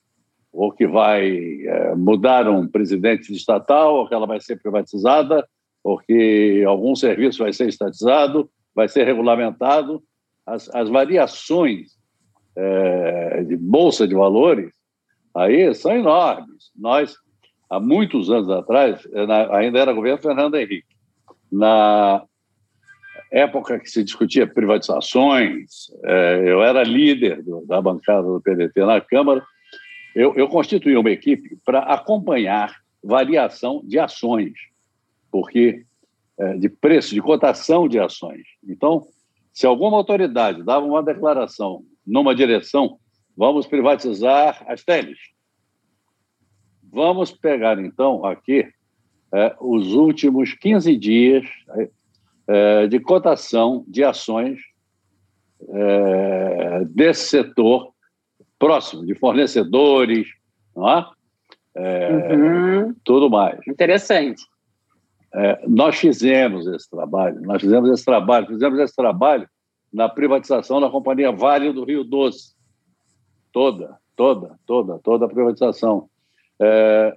ou 0.53 0.71
que 0.71 0.85
vai 0.85 1.61
é, 1.65 1.95
mudar 1.95 2.49
um 2.49 2.67
presidente 2.67 3.31
estatal, 3.31 3.95
ou 3.95 4.07
que 4.07 4.13
ela 4.13 4.27
vai 4.27 4.39
ser 4.41 4.61
privatizada, 4.61 5.47
ou 5.83 5.97
que 5.97 6.63
algum 6.65 6.93
serviço 6.93 7.39
vai 7.39 7.53
ser 7.53 7.69
estatizado, 7.69 8.49
vai 8.75 8.87
ser 8.89 9.05
regulamentado. 9.05 10.03
As, 10.45 10.69
as 10.75 10.89
variações 10.89 11.97
é, 12.55 13.43
de 13.43 13.55
bolsa 13.55 14.07
de 14.07 14.13
valores 14.13 14.73
aí 15.33 15.73
são 15.73 15.95
enormes. 15.95 16.71
Nós, 16.75 17.15
há 17.71 17.79
muitos 17.79 18.29
anos 18.29 18.49
atrás, 18.49 19.07
é, 19.13 19.55
ainda 19.55 19.79
era 19.79 19.93
governo 19.93 20.21
Fernando 20.21 20.55
Henrique, 20.55 20.93
na 21.49 22.21
época 23.31 23.79
que 23.79 23.89
se 23.89 24.03
discutia 24.03 24.45
privatizações, 24.45 25.89
é, 26.03 26.43
eu 26.45 26.61
era 26.61 26.83
líder 26.83 27.41
da 27.65 27.81
bancada 27.81 28.23
do 28.23 28.41
PDT 28.41 28.85
na 28.85 28.99
Câmara, 28.99 29.41
eu, 30.13 30.35
eu 30.35 30.49
constituí 30.49 30.97
uma 30.97 31.09
equipe 31.09 31.57
para 31.65 31.79
acompanhar 31.79 32.75
variação 33.01 33.81
de 33.85 33.97
ações, 33.97 34.51
porque 35.31 35.85
é, 36.37 36.57
de 36.57 36.67
preço, 36.67 37.15
de 37.15 37.21
cotação 37.21 37.87
de 37.87 37.97
ações. 37.97 38.43
Então, 38.67 39.07
se 39.53 39.65
alguma 39.65 39.95
autoridade 39.95 40.61
dava 40.61 40.85
uma 40.85 41.01
declaração 41.01 41.83
numa 42.05 42.35
direção, 42.35 42.97
vamos 43.37 43.65
privatizar 43.65 44.61
as 44.67 44.83
teles. 44.83 45.17
Vamos 46.91 47.31
pegar, 47.31 47.79
então, 47.79 48.25
aqui 48.25 48.67
é, 49.33 49.55
os 49.61 49.93
últimos 49.93 50.53
15 50.53 50.97
dias 50.97 51.45
é, 52.47 52.87
de 52.87 52.99
cotação 52.99 53.85
de 53.87 54.03
ações 54.03 54.59
é, 55.69 56.83
desse 56.85 57.29
setor 57.29 57.93
próximo, 58.59 59.05
de 59.05 59.15
fornecedores, 59.15 60.27
não 60.75 60.89
é? 60.89 61.09
é 61.75 62.35
uhum. 62.35 62.93
Tudo 63.03 63.29
mais. 63.29 63.59
Interessante. 63.67 64.43
É, 65.33 65.63
nós 65.65 65.95
fizemos 65.95 66.67
esse 66.67 66.89
trabalho, 66.89 67.39
nós 67.41 67.61
fizemos 67.61 67.89
esse 67.89 68.03
trabalho, 68.03 68.47
fizemos 68.47 68.77
esse 68.79 68.95
trabalho 68.95 69.47
na 69.91 70.09
privatização 70.09 70.81
da 70.81 70.89
Companhia 70.89 71.31
Vale 71.31 71.71
do 71.71 71.85
Rio 71.85 72.03
Doce. 72.03 72.53
Toda, 73.51 73.97
toda, 74.15 74.59
toda, 74.65 74.99
toda 74.99 75.25
a 75.25 75.29
privatização. 75.29 76.09
É, 76.61 77.15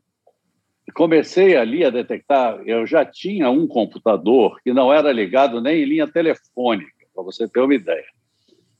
comecei 0.94 1.56
ali 1.56 1.84
a 1.84 1.90
detectar, 1.90 2.60
eu 2.66 2.86
já 2.86 3.04
tinha 3.04 3.50
um 3.50 3.66
computador 3.66 4.60
que 4.62 4.72
não 4.72 4.92
era 4.92 5.12
ligado 5.12 5.60
nem 5.60 5.82
em 5.82 5.84
linha 5.84 6.06
telefônica, 6.06 6.90
para 7.14 7.24
você 7.24 7.48
ter 7.48 7.60
uma 7.60 7.74
ideia. 7.74 8.06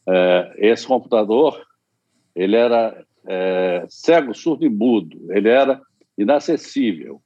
É, 0.08 0.54
esse 0.58 0.86
computador, 0.86 1.60
ele 2.34 2.56
era 2.56 3.04
é, 3.26 3.84
cego, 3.88 4.34
surdo 4.34 4.64
e 4.64 4.68
mudo, 4.68 5.18
ele 5.30 5.48
era 5.48 5.80
inacessível. 6.16 7.20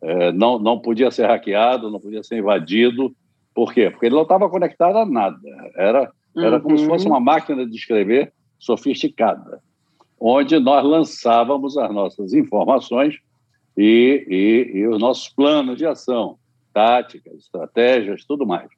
É, 0.00 0.32
não, 0.32 0.58
não 0.58 0.78
podia 0.78 1.10
ser 1.10 1.26
hackeado, 1.26 1.90
não 1.90 2.00
podia 2.00 2.22
ser 2.22 2.38
invadido. 2.38 3.14
Por 3.54 3.72
quê? 3.72 3.90
Porque 3.90 4.06
ele 4.06 4.14
não 4.14 4.22
estava 4.22 4.48
conectado 4.48 4.96
a 4.98 5.06
nada. 5.06 5.38
Era, 5.76 6.10
era 6.36 6.56
uhum. 6.56 6.62
como 6.62 6.78
se 6.78 6.86
fosse 6.86 7.06
uhum. 7.06 7.12
uma 7.12 7.20
máquina 7.20 7.66
de 7.66 7.74
escrever 7.74 8.32
sofisticada, 8.58 9.60
onde 10.20 10.58
nós 10.58 10.84
lançávamos 10.84 11.76
as 11.76 11.92
nossas 11.92 12.32
informações 12.32 13.16
e, 13.76 14.26
e, 14.28 14.78
e 14.78 14.86
os 14.88 14.98
nossos 14.98 15.28
planos 15.28 15.76
de 15.76 15.86
ação, 15.86 16.38
táticas, 16.72 17.34
estratégias, 17.34 18.24
tudo 18.24 18.46
mais. 18.46 18.68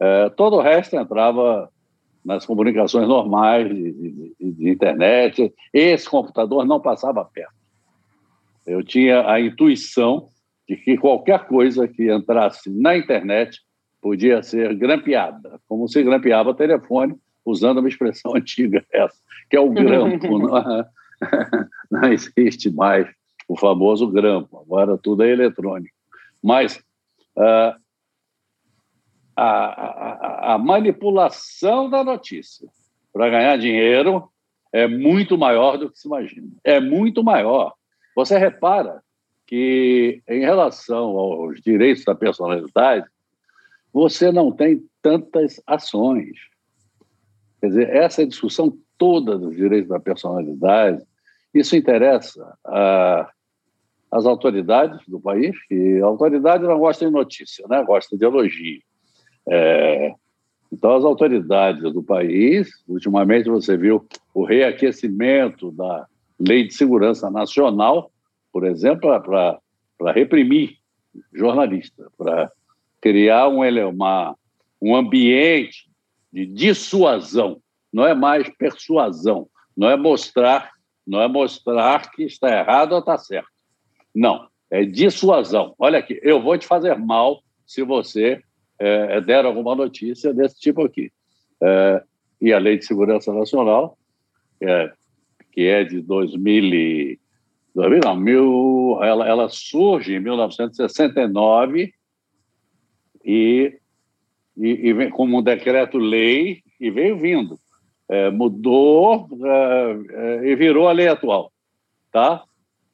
É, 0.00 0.28
todo 0.30 0.56
o 0.56 0.60
resto 0.60 0.96
entrava 0.96 1.70
nas 2.24 2.46
comunicações 2.46 3.06
normais 3.06 3.68
de, 3.68 3.92
de, 3.92 4.52
de, 4.52 4.70
internet. 4.70 5.52
Esse 5.72 6.08
computador 6.08 6.64
não 6.66 6.80
passava 6.80 7.24
perto. 7.24 7.52
Eu 8.66 8.82
tinha 8.82 9.30
a 9.30 9.40
intuição 9.40 10.28
de 10.68 10.76
que 10.76 10.96
qualquer 10.96 11.46
coisa 11.46 11.86
que 11.86 12.10
entrasse 12.10 12.70
na 12.70 12.96
internet 12.96 13.60
podia 14.00 14.42
ser 14.42 14.74
grampeada, 14.74 15.60
como 15.68 15.86
se 15.86 16.02
grampeava 16.02 16.54
telefone, 16.54 17.14
usando 17.44 17.78
uma 17.78 17.88
expressão 17.88 18.34
antiga 18.36 18.84
essa, 18.92 19.16
que 19.50 19.56
é 19.56 19.60
o 19.60 19.70
grampo. 19.70 20.38
não, 20.38 20.58
é? 20.58 20.86
não 21.90 22.12
existe 22.12 22.70
mais 22.70 23.08
o 23.48 23.56
famoso 23.56 24.06
grampo, 24.08 24.58
agora 24.58 24.96
tudo 24.96 25.22
é 25.22 25.30
eletrônico. 25.30 25.94
Mas 26.42 26.76
uh, 27.36 27.78
a, 29.36 30.52
a, 30.52 30.54
a 30.54 30.58
manipulação 30.58 31.90
da 31.90 32.02
notícia 32.02 32.68
para 33.12 33.30
ganhar 33.30 33.56
dinheiro 33.58 34.28
é 34.72 34.88
muito 34.88 35.38
maior 35.38 35.78
do 35.78 35.90
que 35.90 35.98
se 35.98 36.08
imagina. 36.08 36.48
É 36.64 36.80
muito 36.80 37.22
maior. 37.22 37.74
Você 38.16 38.36
repara 38.38 39.02
que, 39.46 40.22
em 40.28 40.40
relação 40.40 41.16
aos 41.16 41.60
direitos 41.60 42.04
da 42.04 42.14
personalidade, 42.14 43.06
você 43.92 44.32
não 44.32 44.50
tem 44.50 44.82
tantas 45.00 45.62
ações. 45.66 46.36
Quer 47.64 47.68
dizer, 47.68 47.96
essa 47.96 48.26
discussão 48.26 48.76
toda 48.98 49.38
dos 49.38 49.56
direitos 49.56 49.88
da 49.88 49.98
personalidade 49.98 51.02
isso 51.54 51.74
interessa 51.74 52.58
às 54.10 54.26
autoridades 54.26 55.00
do 55.08 55.18
país, 55.18 55.56
e 55.70 55.98
a 56.02 56.04
autoridade 56.04 56.62
não 56.64 56.78
gosta 56.78 57.06
de 57.06 57.10
notícia, 57.10 57.66
né? 57.66 57.82
gosta 57.82 58.18
de 58.18 58.22
elogio. 58.22 58.82
É, 59.48 60.12
então, 60.70 60.94
as 60.94 61.04
autoridades 61.04 61.82
do 61.90 62.02
país, 62.02 62.68
ultimamente 62.86 63.48
você 63.48 63.78
viu 63.78 64.06
o 64.34 64.44
reaquecimento 64.44 65.72
da 65.72 66.06
Lei 66.38 66.66
de 66.66 66.74
Segurança 66.74 67.30
Nacional, 67.30 68.10
por 68.52 68.66
exemplo, 68.66 69.08
para 69.22 70.12
reprimir 70.12 70.76
jornalistas, 71.32 72.08
para 72.18 72.50
criar 73.00 73.48
um, 73.48 73.62
uma, 73.88 74.36
um 74.82 74.94
ambiente 74.94 75.93
de 76.34 76.44
dissuasão, 76.46 77.62
não 77.92 78.04
é 78.04 78.12
mais 78.12 78.48
persuasão, 78.58 79.48
não 79.76 79.88
é 79.88 79.96
mostrar, 79.96 80.72
não 81.06 81.20
é 81.20 81.28
mostrar 81.28 82.10
que 82.10 82.24
está 82.24 82.58
errado 82.58 82.90
ou 82.90 82.98
está 82.98 83.16
certo. 83.16 83.48
Não, 84.12 84.48
é 84.68 84.84
dissuasão. 84.84 85.76
Olha 85.78 86.00
aqui, 86.00 86.18
eu 86.24 86.42
vou 86.42 86.58
te 86.58 86.66
fazer 86.66 86.98
mal 86.98 87.40
se 87.64 87.84
você 87.84 88.42
é, 88.80 89.20
der 89.20 89.44
alguma 89.44 89.76
notícia 89.76 90.34
desse 90.34 90.58
tipo 90.58 90.84
aqui. 90.84 91.12
É, 91.62 92.02
e 92.40 92.52
a 92.52 92.58
Lei 92.58 92.78
de 92.78 92.84
Segurança 92.84 93.32
Nacional, 93.32 93.96
é, 94.60 94.92
que 95.52 95.68
é 95.68 95.84
de 95.84 96.00
2000, 96.00 97.16
2000 97.76 98.00
não, 98.04 98.16
mil, 98.16 98.98
ela, 99.04 99.28
ela 99.28 99.48
surge 99.48 100.16
em 100.16 100.20
1969 100.20 101.94
e, 103.24 103.78
e, 104.56 104.88
e 104.88 104.92
vem 104.92 105.10
como 105.10 105.38
um 105.38 105.42
decreto-lei 105.42 106.62
e 106.80 106.90
veio 106.90 107.18
vindo. 107.18 107.58
É, 108.08 108.30
mudou 108.30 109.28
é, 109.42 109.96
é, 110.10 110.48
e 110.48 110.56
virou 110.56 110.88
a 110.88 110.92
lei 110.92 111.08
atual, 111.08 111.50
tá? 112.12 112.44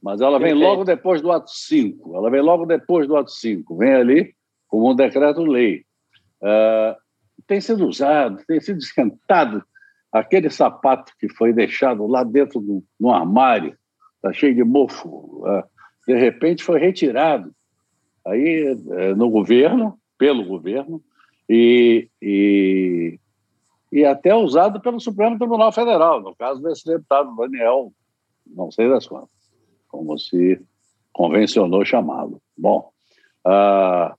Mas 0.02 0.20
ela 0.20 0.38
vem 0.38 0.54
logo 0.54 0.84
depois 0.84 1.20
do 1.20 1.30
ato 1.30 1.50
5. 1.50 2.16
Ela 2.16 2.30
vem 2.30 2.40
logo 2.40 2.64
depois 2.64 3.06
do 3.06 3.16
ato 3.16 3.30
5. 3.30 3.76
Vem 3.76 3.92
ali 3.92 4.34
como 4.68 4.90
um 4.90 4.94
decreto-lei. 4.94 5.84
É, 6.42 6.96
tem 7.46 7.60
sido 7.60 7.86
usado, 7.86 8.42
tem 8.46 8.60
sido 8.60 8.78
esquentado 8.78 9.62
aquele 10.12 10.48
sapato 10.50 11.12
que 11.18 11.28
foi 11.28 11.52
deixado 11.52 12.06
lá 12.06 12.24
dentro 12.24 12.60
do, 12.60 12.82
do 12.98 13.10
armário, 13.10 13.76
está 14.16 14.32
cheio 14.32 14.54
de 14.54 14.64
mofo, 14.64 15.44
é, 15.46 15.64
de 16.08 16.18
repente 16.18 16.64
foi 16.64 16.80
retirado 16.80 17.54
aí 18.26 18.76
é, 18.90 19.14
no 19.14 19.30
governo, 19.30 19.98
pelo 20.18 20.44
governo, 20.44 21.02
e, 21.52 22.08
e, 22.22 23.18
e 23.90 24.04
até 24.04 24.32
usado 24.32 24.80
pelo 24.80 25.00
Supremo 25.00 25.36
Tribunal 25.36 25.72
Federal, 25.72 26.20
no 26.20 26.32
caso 26.36 26.62
desse 26.62 26.86
deputado 26.86 27.34
Daniel, 27.34 27.92
não 28.46 28.70
sei 28.70 28.88
das 28.88 29.04
quantas, 29.08 29.50
como 29.88 30.16
se 30.16 30.64
convencionou 31.12 31.84
chamá-lo. 31.84 32.40
Bom, 32.56 32.92
a, 33.44 34.14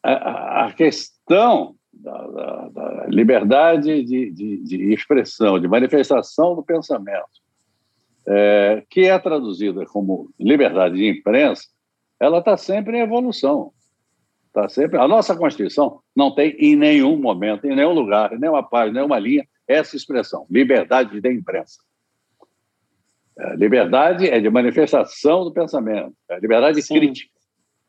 a, 0.00 0.66
a 0.66 0.72
questão 0.74 1.74
da, 1.92 2.26
da, 2.28 2.68
da 2.68 3.06
liberdade 3.08 4.04
de, 4.04 4.30
de, 4.30 4.62
de, 4.62 4.92
expressão, 4.92 5.58
de 5.58 5.66
manifestação 5.66 6.54
do 6.54 6.62
pensamento, 6.62 7.42
é, 8.28 8.84
que 8.88 9.08
é 9.08 9.18
traduzida 9.18 9.84
como 9.86 10.30
liberdade 10.38 10.94
de 10.94 11.08
imprensa, 11.08 11.64
ela 12.20 12.38
está 12.38 12.56
sempre 12.56 12.98
em 12.98 13.00
evolução. 13.00 13.72
Tá 14.52 14.68
sempre. 14.68 14.98
A 14.98 15.06
nossa 15.06 15.36
Constituição 15.36 16.00
não 16.16 16.34
tem 16.34 16.50
em 16.58 16.74
nenhum 16.74 17.16
momento, 17.16 17.66
em 17.66 17.76
nenhum 17.76 17.92
lugar, 17.92 18.32
em 18.32 18.38
nenhuma 18.38 18.62
página, 18.62 18.90
em 18.90 18.94
nenhuma 18.94 19.18
linha, 19.18 19.46
essa 19.66 19.96
expressão, 19.96 20.46
liberdade 20.50 21.20
de 21.20 21.32
imprensa. 21.32 21.78
É, 23.38 23.54
liberdade 23.54 24.28
é 24.28 24.40
de 24.40 24.50
manifestação 24.50 25.44
do 25.44 25.52
pensamento, 25.52 26.14
é 26.28 26.40
liberdade 26.40 26.82
Sim. 26.82 26.94
crítica. 26.94 27.30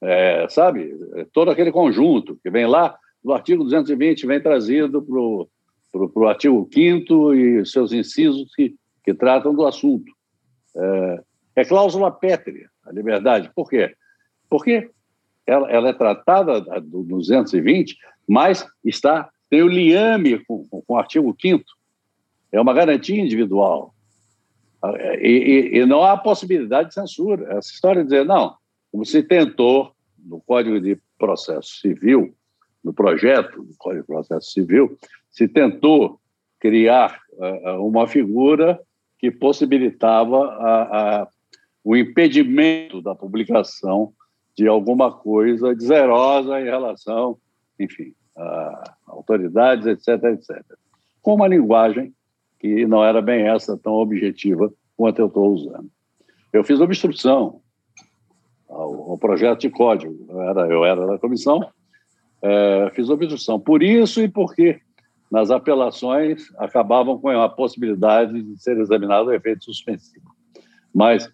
É, 0.01 0.47
sabe? 0.49 0.95
É 1.15 1.25
todo 1.33 1.51
aquele 1.51 1.71
conjunto 1.71 2.39
que 2.41 2.49
vem 2.49 2.65
lá 2.67 2.97
do 3.23 3.33
artigo 3.33 3.63
220 3.63 4.25
vem 4.25 4.41
trazido 4.41 5.01
para 5.01 6.21
o 6.21 6.27
artigo 6.27 6.69
5 6.73 7.33
e 7.33 7.65
seus 7.65 7.91
incisos 7.91 8.53
que, 8.55 8.75
que 9.03 9.13
tratam 9.13 9.53
do 9.53 9.65
assunto. 9.65 10.11
É, 10.75 11.23
é 11.57 11.65
cláusula 11.65 12.11
pétrea, 12.11 12.69
a 12.85 12.91
liberdade. 12.91 13.51
Por 13.53 13.69
quê? 13.69 13.93
Porque 14.49 14.89
ela, 15.49 15.69
ela 15.71 15.89
é 15.89 15.93
tratada 15.93 16.61
do 16.81 17.03
220, 17.03 17.97
mas 18.27 18.65
está 18.85 19.29
tem 19.49 19.63
o 19.63 19.67
liame 19.67 20.43
com, 20.45 20.63
com 20.69 20.83
o 20.87 20.97
artigo 20.97 21.35
5 21.39 21.63
É 22.51 22.61
uma 22.61 22.73
garantia 22.73 23.19
individual. 23.19 23.93
E, 25.19 25.27
e, 25.73 25.77
e, 25.79 25.85
não 25.85 26.03
há 26.03 26.15
possibilidade 26.15 26.89
de 26.89 26.93
censura. 26.93 27.57
Essa 27.57 27.69
história 27.69 28.03
de 28.03 28.09
dizer, 28.09 28.25
não, 28.25 28.55
como 28.91 29.03
se 29.05 29.23
tentou, 29.23 29.91
no 30.17 30.39
Código 30.41 30.79
de 30.79 30.97
Processo 31.17 31.79
Civil, 31.79 32.33
no 32.83 32.93
projeto 32.93 33.63
do 33.63 33.73
Código 33.77 34.03
de 34.03 34.07
Processo 34.07 34.51
Civil, 34.51 34.97
se 35.31 35.47
tentou 35.47 36.19
criar 36.59 37.19
uh, 37.33 37.85
uma 37.85 38.07
figura 38.07 38.79
que 39.17 39.31
possibilitava 39.31 40.45
a, 40.45 41.21
a, 41.21 41.27
o 41.83 41.95
impedimento 41.95 43.01
da 43.01 43.15
publicação 43.15 44.13
de 44.59 44.67
alguma 44.67 45.09
coisa 45.09 45.73
deserosa 45.73 46.59
em 46.59 46.65
relação, 46.65 47.37
enfim, 47.79 48.13
a 48.35 48.95
autoridades, 49.07 49.87
etc., 49.87 50.21
etc. 50.33 50.61
Com 51.21 51.35
uma 51.35 51.47
linguagem 51.47 52.13
que 52.59 52.85
não 52.85 53.01
era 53.01 53.21
bem 53.21 53.47
essa 53.47 53.77
tão 53.77 53.93
objetiva 53.93 54.69
quanto 54.97 55.19
eu 55.19 55.27
estou 55.27 55.53
usando. 55.53 55.89
Eu 56.51 56.61
fiz 56.65 56.81
obstrução 56.81 57.61
ao, 58.67 59.11
ao, 59.11 59.17
projeto 59.17 59.61
de 59.61 59.69
código. 59.69 60.25
Eu 60.27 60.41
era, 60.41 60.67
eu 60.67 60.83
era 60.83 61.07
da 61.07 61.17
comissão, 61.17 61.65
é, 62.41 62.91
fiz 62.93 63.09
obstrução. 63.09 63.57
Por 63.61 63.81
isso 63.81 64.19
e 64.21 64.27
porque 64.27 64.81
nas 65.31 65.51
apelações 65.51 66.53
acabavam 66.57 67.17
com 67.17 67.29
a 67.29 67.47
possibilidade 67.47 68.43
de 68.43 68.61
ser 68.61 68.77
examinado 68.77 69.29
o 69.29 69.33
efeito 69.33 69.63
suspensivo. 69.63 70.35
Mas, 70.93 71.31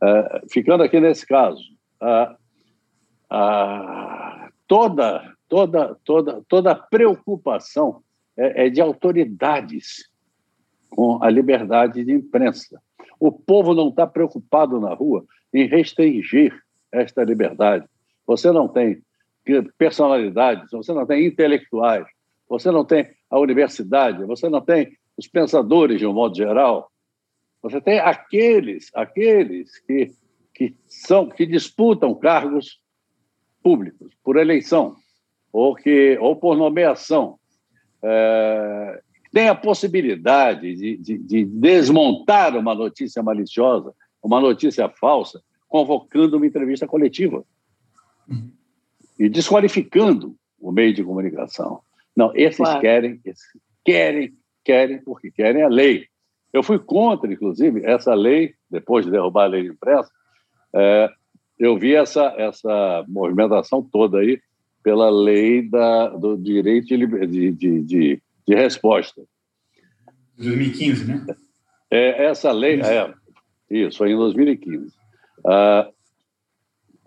é, 0.00 0.42
ficando 0.48 0.84
aqui 0.84 1.00
nesse 1.00 1.26
caso, 1.26 1.60
toda, 4.66 5.34
toda, 5.48 5.96
toda, 6.04 6.42
toda 6.48 6.74
preocupação 6.74 8.02
é, 8.36 8.66
é 8.66 8.70
de 8.70 8.80
autoridades 8.80 10.10
com 10.88 11.22
a 11.22 11.30
liberdade 11.30 12.04
de 12.04 12.12
imprensa. 12.12 12.80
O 13.18 13.30
povo 13.30 13.74
não 13.74 13.88
está 13.88 14.06
preocupado 14.06 14.80
na 14.80 14.92
rua 14.94 15.24
em 15.52 15.66
restringir 15.66 16.58
esta 16.92 17.22
liberdade. 17.22 17.86
Você 18.26 18.50
não 18.50 18.68
tem 18.68 19.02
personalidades, 19.78 20.70
você 20.70 20.92
não 20.92 21.06
tem 21.06 21.26
intelectuais, 21.26 22.06
você 22.48 22.70
não 22.70 22.84
tem 22.84 23.10
a 23.28 23.38
universidade, 23.38 24.24
você 24.24 24.48
não 24.48 24.60
tem 24.60 24.96
os 25.16 25.26
pensadores 25.28 25.98
de 25.98 26.06
um 26.06 26.12
modo 26.12 26.36
geral. 26.36 26.90
Você 27.62 27.80
tem 27.80 27.98
aqueles, 27.98 28.90
aqueles 28.94 29.78
que, 29.80 30.12
que 30.54 30.74
são 30.86 31.28
que 31.28 31.44
disputam 31.44 32.14
cargos 32.14 32.80
públicos 33.62 34.12
por 34.22 34.36
eleição 34.36 34.96
ou 35.52 35.74
que 35.74 36.16
ou 36.20 36.36
por 36.36 36.56
nomeação. 36.56 37.38
É, 38.02 39.02
tem 39.32 39.48
a 39.48 39.54
possibilidade 39.54 40.74
de, 40.74 40.96
de, 40.96 41.18
de 41.18 41.44
desmontar 41.44 42.56
uma 42.56 42.74
notícia 42.74 43.22
maliciosa, 43.22 43.94
uma 44.22 44.40
notícia 44.40 44.88
falsa, 44.88 45.42
convocando 45.68 46.36
uma 46.36 46.46
entrevista 46.46 46.86
coletiva 46.86 47.44
e 49.18 49.28
desqualificando 49.28 50.34
o 50.58 50.72
meio 50.72 50.92
de 50.92 51.04
comunicação. 51.04 51.80
Não, 52.16 52.32
esses 52.34 52.56
claro. 52.56 52.80
querem, 52.80 53.20
esses 53.24 53.46
querem, 53.84 54.34
querem, 54.64 54.98
porque 54.98 55.30
querem 55.30 55.62
a 55.62 55.68
lei. 55.68 56.06
Eu 56.52 56.62
fui 56.62 56.78
contra, 56.78 57.32
inclusive, 57.32 57.84
essa 57.84 58.14
lei, 58.14 58.54
depois 58.68 59.04
de 59.04 59.12
derrubar 59.12 59.44
a 59.44 59.48
lei 59.48 59.62
de 59.62 59.68
imprensa, 59.68 60.10
é, 60.74 61.08
eu 61.60 61.78
vi 61.78 61.94
essa, 61.94 62.34
essa 62.38 63.04
movimentação 63.06 63.82
toda 63.82 64.18
aí 64.18 64.40
pela 64.82 65.10
lei 65.10 65.60
da, 65.68 66.08
do 66.08 66.38
direito 66.38 66.86
de, 66.86 67.52
de, 67.52 67.82
de, 67.82 68.22
de 68.48 68.54
resposta. 68.54 69.22
2015, 70.38 71.04
né? 71.06 71.26
É, 71.90 72.24
essa 72.24 72.50
lei, 72.50 72.80
é, 72.80 73.12
isso, 73.70 74.06
em 74.06 74.16
2015. 74.16 74.90
Ah, 75.46 75.90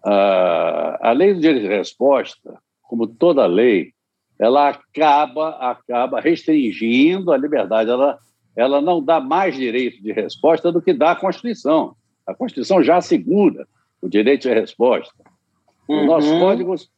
ah, 0.05 0.99
a 1.01 1.11
lei 1.13 1.33
do 1.33 1.39
direito 1.39 1.63
de 1.63 1.75
resposta, 1.75 2.59
como 2.83 3.07
toda 3.07 3.47
lei, 3.47 3.91
ela 4.39 4.69
acaba, 4.69 5.49
acaba 5.71 6.19
restringindo 6.19 7.31
a 7.31 7.37
liberdade. 7.37 7.89
Ela, 7.89 8.19
ela 8.55 8.81
não 8.81 9.03
dá 9.03 9.19
mais 9.19 9.55
direito 9.55 10.03
de 10.03 10.11
resposta 10.11 10.71
do 10.71 10.81
que 10.81 10.93
dá 10.93 11.11
a 11.11 11.15
Constituição. 11.15 11.95
A 12.27 12.35
Constituição 12.35 12.83
já 12.83 12.97
assegura 12.97 13.67
o 14.03 14.09
direito 14.09 14.41
de 14.43 14.53
resposta. 14.53 15.13
Uhum. 15.87 16.01
Os 16.01 16.05
nossos 16.05 16.31
códigos 16.31 16.91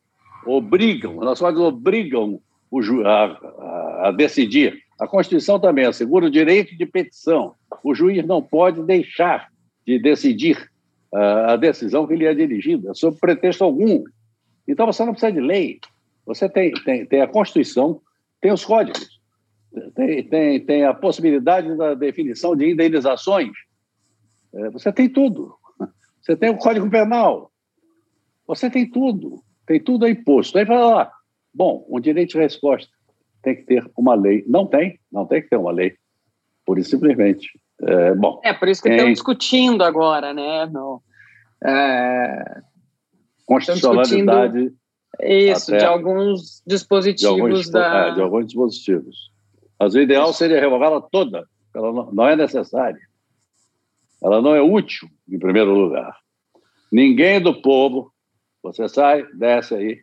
obrigam, 0.45 1.17
os 1.17 1.23
nossos 1.23 1.39
códigos 1.39 1.67
obrigam 1.67 2.41
o, 2.71 2.81
a, 3.05 3.25
a, 3.25 4.07
a 4.07 4.11
decidir. 4.11 4.83
A 4.99 5.07
Constituição 5.07 5.59
também 5.59 5.85
assegura 5.85 6.25
o 6.25 6.31
direito 6.31 6.75
de 6.75 6.85
petição. 6.85 7.53
o 7.83 7.93
juiz 7.93 8.25
não 8.25 8.41
pode 8.41 8.81
deixar 8.83 9.49
de 9.85 9.99
decidir 9.99 10.57
uh, 11.13 11.51
a 11.51 11.55
decisão 11.55 12.07
que 12.07 12.15
lhe 12.15 12.25
é 12.25 12.33
dirigida, 12.33 12.93
sob 12.95 13.17
pretexto 13.19 13.63
algum. 13.63 14.03
Então, 14.67 14.87
você 14.87 15.05
não 15.05 15.11
precisa 15.11 15.31
de 15.31 15.41
lei. 15.41 15.79
Você 16.25 16.49
tem, 16.49 16.71
tem, 16.71 17.05
tem 17.05 17.21
a 17.21 17.27
Constituição, 17.27 18.01
tem 18.41 18.51
os 18.51 18.65
códigos, 18.65 19.19
tem, 19.93 20.23
tem, 20.23 20.59
tem 20.59 20.85
a 20.85 20.93
possibilidade 20.93 21.77
da 21.77 21.93
definição 21.93 22.55
de 22.55 22.71
indenizações. 22.71 23.51
É, 24.55 24.69
você 24.71 24.91
tem 24.91 25.07
tudo. 25.07 25.53
Você 26.25 26.35
tem 26.35 26.49
o 26.49 26.57
Código 26.57 26.89
Penal. 26.89 27.51
Você 28.47 28.69
tem 28.69 28.89
tudo. 28.89 29.43
Tem 29.65 29.79
tudo 29.79 30.05
aí 30.05 30.15
posto. 30.15 30.57
Aí 30.57 30.65
fala 30.65 30.95
lá, 30.95 31.11
bom, 31.53 31.85
um 31.87 31.99
direito 31.99 32.31
de 32.31 32.39
resposta 32.39 32.91
tem 33.43 33.55
que 33.55 33.63
ter 33.63 33.85
uma 33.95 34.15
lei. 34.15 34.43
Não 34.47 34.65
tem, 34.65 34.99
não 35.11 35.25
tem 35.27 35.41
que 35.43 35.49
ter 35.49 35.57
uma 35.57 35.71
lei. 35.71 35.95
Por 36.65 36.79
isso, 36.79 36.89
simplesmente. 36.89 37.47
É, 37.79 38.15
bom, 38.15 38.41
é 38.43 38.53
por 38.53 38.67
isso 38.67 38.81
que 38.81 38.89
tem... 38.89 38.97
estão 38.97 39.11
discutindo 39.11 39.83
agora, 39.83 40.33
né? 40.33 40.65
No, 40.65 41.01
é... 41.63 42.61
Constitucionalidade. 43.45 44.73
Isso, 45.21 45.77
de 45.77 45.85
alguns 45.85 46.63
dispositivos 46.65 47.35
de 47.35 47.41
alguns, 47.41 47.69
da. 47.69 48.07
É, 48.07 48.13
de 48.15 48.21
alguns 48.21 48.47
dispositivos. 48.47 49.31
Mas 49.79 49.93
o 49.93 49.99
ideal 49.99 50.33
seria 50.33 50.59
revogá-la 50.59 50.99
toda. 50.99 51.45
Ela 51.73 51.93
não, 51.93 52.11
não 52.11 52.27
é 52.27 52.35
necessária. 52.35 52.99
Ela 54.25 54.41
não 54.41 54.55
é 54.55 54.61
útil, 54.61 55.07
em 55.29 55.37
primeiro 55.37 55.71
lugar. 55.71 56.17
Ninguém 56.91 57.39
do 57.39 57.61
povo, 57.61 58.11
você 58.63 58.89
sai, 58.89 59.23
desce 59.35 59.75
aí, 59.75 59.99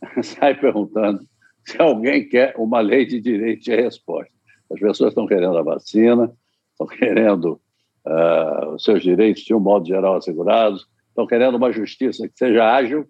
sai 0.24 0.58
perguntando 0.58 1.20
se 1.66 1.76
alguém 1.78 2.26
quer 2.26 2.54
uma 2.56 2.80
lei 2.80 3.04
de 3.04 3.20
direito 3.20 3.62
de 3.62 3.76
resposta. 3.76 4.32
As 4.72 4.80
pessoas 4.80 5.10
estão 5.10 5.26
querendo 5.26 5.58
a 5.58 5.62
vacina, 5.62 6.32
estão 6.72 6.86
querendo 6.86 7.60
uh, 8.06 8.74
os 8.74 8.82
seus 8.82 9.02
direitos, 9.02 9.42
de 9.42 9.52
um 9.52 9.60
modo 9.60 9.86
geral, 9.86 10.16
assegurados, 10.16 10.88
estão 11.08 11.26
querendo 11.26 11.56
uma 11.56 11.70
justiça 11.70 12.26
que 12.26 12.38
seja 12.38 12.64
ágil, 12.64 13.06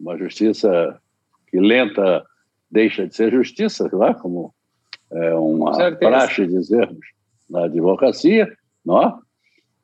uma 0.00 0.16
justiça 0.16 0.98
que 1.48 1.60
lenta 1.60 2.24
deixa 2.70 3.06
de 3.06 3.14
ser 3.14 3.30
justiça, 3.30 3.90
lá, 3.92 4.14
como 4.14 4.54
é 5.10 5.34
uma 5.34 5.92
praxe 5.96 6.46
dizermos 6.46 7.06
na 7.50 7.64
advocacia, 7.64 8.56
não? 8.88 9.18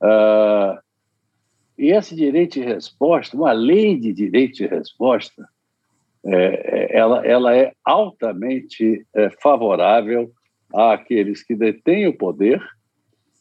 Uh, 0.02 0.78
e 1.76 1.90
esse 1.90 2.14
direito 2.14 2.54
de 2.54 2.64
resposta, 2.64 3.36
uma 3.36 3.52
lei 3.52 3.98
de 3.98 4.12
direito 4.12 4.54
de 4.56 4.66
resposta, 4.66 5.46
é, 6.24 6.94
é 6.94 6.96
ela, 6.96 7.26
ela 7.26 7.56
é 7.56 7.72
altamente 7.84 9.06
é, 9.14 9.28
favorável 9.42 10.32
àqueles 10.72 11.42
que 11.42 11.54
detêm 11.54 12.08
o 12.08 12.16
poder 12.16 12.62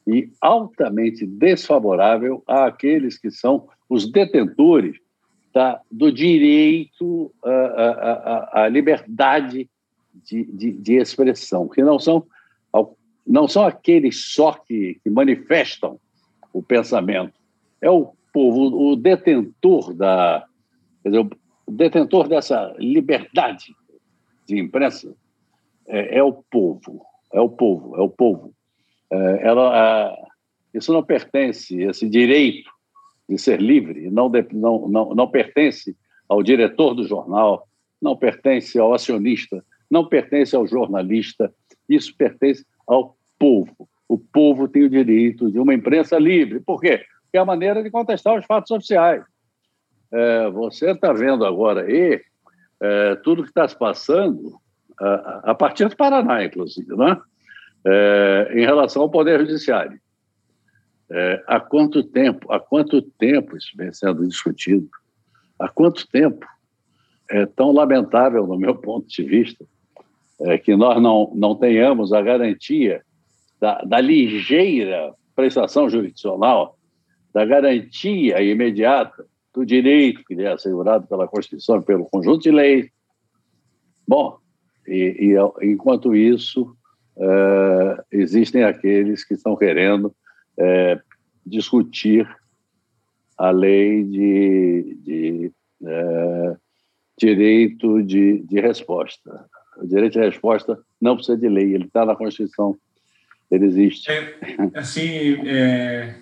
e 0.05 0.29
altamente 0.41 1.25
desfavorável 1.25 2.43
àqueles 2.45 3.17
que 3.17 3.31
são 3.31 3.69
os 3.89 4.11
detentores 4.11 4.97
da, 5.53 5.79
do 5.89 6.11
direito 6.11 7.33
à, 7.43 7.51
à, 7.51 8.63
à 8.63 8.67
liberdade 8.67 9.69
de, 10.13 10.43
de, 10.45 10.71
de, 10.71 10.93
expressão, 10.95 11.67
que 11.67 11.81
não 11.81 11.97
são, 11.99 12.25
não 13.25 13.47
são 13.47 13.65
aqueles 13.65 14.33
só 14.33 14.53
que, 14.53 14.99
que 15.03 15.09
manifestam 15.09 15.99
o 16.51 16.61
pensamento, 16.61 17.33
é 17.81 17.89
o 17.89 18.13
povo, 18.31 18.91
o 18.91 18.95
detentor 18.95 19.93
da, 19.93 20.45
dizer, 21.03 21.19
o 21.19 21.71
detentor 21.71 22.27
dessa 22.27 22.73
liberdade 22.77 23.75
de 24.47 24.59
imprensa 24.59 25.15
é, 25.87 26.17
é, 26.17 26.23
o 26.23 26.33
povo, 26.33 27.05
é 27.31 27.39
o 27.39 27.49
povo, 27.49 27.95
é 27.97 28.01
o 28.01 28.09
povo. 28.09 28.53
É, 29.11 29.47
ela, 29.47 30.15
isso 30.73 30.91
não 30.93 31.03
pertence, 31.03 31.81
esse 31.81 32.07
direito 32.09 32.71
de 33.29 33.37
ser 33.37 33.61
livre, 33.61 34.09
não, 34.09 34.29
não, 34.51 34.87
não, 34.87 35.15
não 35.15 35.27
pertence 35.27 35.95
ao 36.27 36.43
diretor 36.43 36.93
do 36.93 37.07
jornal, 37.07 37.67
não 38.01 38.17
pertence 38.17 38.77
ao 38.77 38.93
acionista, 38.93 39.63
não 39.89 40.07
pertence 40.07 40.55
ao 40.55 40.67
jornalista, 40.67 41.53
isso 41.87 42.15
pertence 42.17 42.65
ao 42.87 43.15
povo. 43.39 43.87
O 44.07 44.17
povo 44.17 44.67
tem 44.67 44.83
o 44.83 44.89
direito 44.89 45.51
de 45.51 45.59
uma 45.59 45.73
imprensa 45.73 46.17
livre. 46.19 46.59
Por 46.59 46.79
quê? 46.79 47.01
que 47.33 47.37
é 47.37 47.39
a 47.39 47.45
maneira 47.45 47.81
de 47.81 47.89
contestar 47.89 48.37
os 48.37 48.45
fatos 48.45 48.69
oficiais. 48.69 49.23
É, 50.11 50.51
você 50.51 50.91
está 50.91 51.11
vendo 51.11 51.43
agora 51.43 51.81
aí 51.81 52.21
é, 52.79 53.15
tudo 53.15 53.41
que 53.41 53.49
está 53.49 53.67
se 53.67 53.75
passando, 53.75 54.55
a, 54.99 55.51
a, 55.51 55.55
partir 55.55 55.89
do 55.89 55.95
Paraná, 55.95 56.45
inclusive, 56.45 56.95
né? 56.95 57.19
É, 57.85 58.51
em 58.53 58.61
relação 58.63 59.01
ao 59.01 59.09
Poder 59.09 59.39
Judiciário. 59.39 59.99
É, 61.09 61.43
há 61.47 61.59
quanto 61.59 62.03
tempo, 62.03 62.51
há 62.53 62.59
quanto 62.59 63.01
tempo 63.01 63.57
isso 63.57 63.71
vem 63.75 63.91
sendo 63.91 64.27
discutido? 64.27 64.87
Há 65.57 65.67
quanto 65.67 66.07
tempo? 66.07 66.45
É 67.31 67.47
tão 67.47 67.71
lamentável, 67.71 68.45
no 68.45 68.59
meu 68.59 68.75
ponto 68.75 69.07
de 69.07 69.23
vista, 69.23 69.65
é, 70.43 70.57
que 70.57 70.75
nós 70.75 71.01
não, 71.01 71.31
não 71.35 71.55
tenhamos 71.55 72.11
a 72.13 72.21
garantia 72.21 73.01
da, 73.59 73.81
da 73.81 73.99
ligeira 73.99 75.13
prestação 75.35 75.89
jurisdicional 75.89 76.77
da 77.33 77.45
garantia 77.45 78.41
imediata 78.41 79.25
do 79.53 79.65
direito 79.65 80.23
que 80.25 80.35
lhe 80.35 80.43
é 80.43 80.51
assegurado 80.51 81.07
pela 81.07 81.27
Constituição 81.27 81.77
e 81.77 81.83
pelo 81.83 82.05
conjunto 82.05 82.43
de 82.43 82.51
leis. 82.51 82.89
Bom, 84.07 84.37
e, 84.87 85.33
e 85.61 85.71
enquanto 85.71 86.15
isso, 86.15 86.75
uh, 87.15 88.03
existem 88.11 88.63
aqueles 88.63 89.23
que 89.23 89.33
estão 89.33 89.55
querendo 89.55 90.05
uh, 90.07 91.01
discutir 91.45 92.27
a 93.37 93.49
lei 93.51 94.03
de, 94.03 94.97
de 95.01 95.51
uh, 95.81 96.57
direito 97.17 98.01
de, 98.03 98.39
de 98.43 98.59
resposta. 98.59 99.45
O 99.77 99.87
direito 99.87 100.13
de 100.13 100.25
resposta 100.25 100.79
não 101.01 101.15
precisa 101.15 101.37
de 101.37 101.49
lei, 101.49 101.73
ele 101.73 101.85
está 101.85 102.05
na 102.05 102.15
Constituição, 102.15 102.77
ele 103.49 103.65
existe. 103.65 104.09
É, 104.09 104.37
assim, 104.75 105.47
é, 105.47 106.15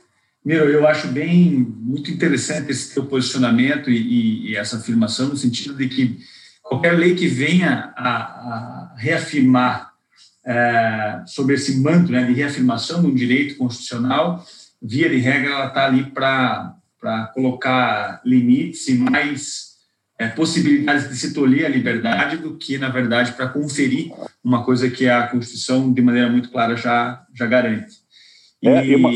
Miro, 0.43 0.65
eu 0.65 0.87
acho 0.87 1.07
bem 1.07 1.51
muito 1.51 2.09
interessante 2.09 2.71
esse 2.71 2.93
teu 2.93 3.05
posicionamento 3.05 3.91
e, 3.91 3.95
e, 3.95 4.51
e, 4.51 4.55
essa 4.55 4.77
afirmação 4.77 5.29
no 5.29 5.37
sentido 5.37 5.75
de 5.75 5.87
que 5.87 6.17
qualquer 6.63 6.97
lei 6.97 7.13
que 7.13 7.27
venha 7.27 7.93
a, 7.95 8.11
a 8.11 8.95
reafirmar 8.97 9.91
é, 10.43 11.21
sobre 11.27 11.55
esse 11.55 11.79
manto 11.79 12.11
né, 12.11 12.23
de 12.25 12.33
reafirmação 12.33 13.01
de 13.01 13.07
um 13.07 13.13
direito 13.13 13.55
constitucional, 13.55 14.43
via 14.81 15.07
de 15.07 15.17
regra, 15.17 15.51
ela 15.51 15.67
está 15.67 15.85
ali 15.85 16.05
para 16.05 16.75
colocar 17.35 18.19
limites 18.25 18.87
e 18.87 18.95
mais 18.95 19.70
é, 20.21 20.27
possibilidades 20.27 21.09
de 21.09 21.15
se 21.15 21.33
tolher 21.33 21.65
a 21.65 21.69
liberdade 21.69 22.37
do 22.37 22.55
que, 22.55 22.77
na 22.77 22.89
verdade, 22.89 23.31
para 23.31 23.47
conferir 23.47 24.11
uma 24.43 24.63
coisa 24.63 24.87
que 24.87 25.09
a 25.09 25.27
Constituição, 25.27 25.91
de 25.91 25.99
maneira 25.99 26.29
muito 26.29 26.51
clara, 26.51 26.75
já, 26.75 27.25
já 27.33 27.47
garante. 27.47 27.95
E, 28.61 28.69
é, 28.69 28.95
uma 28.95 29.11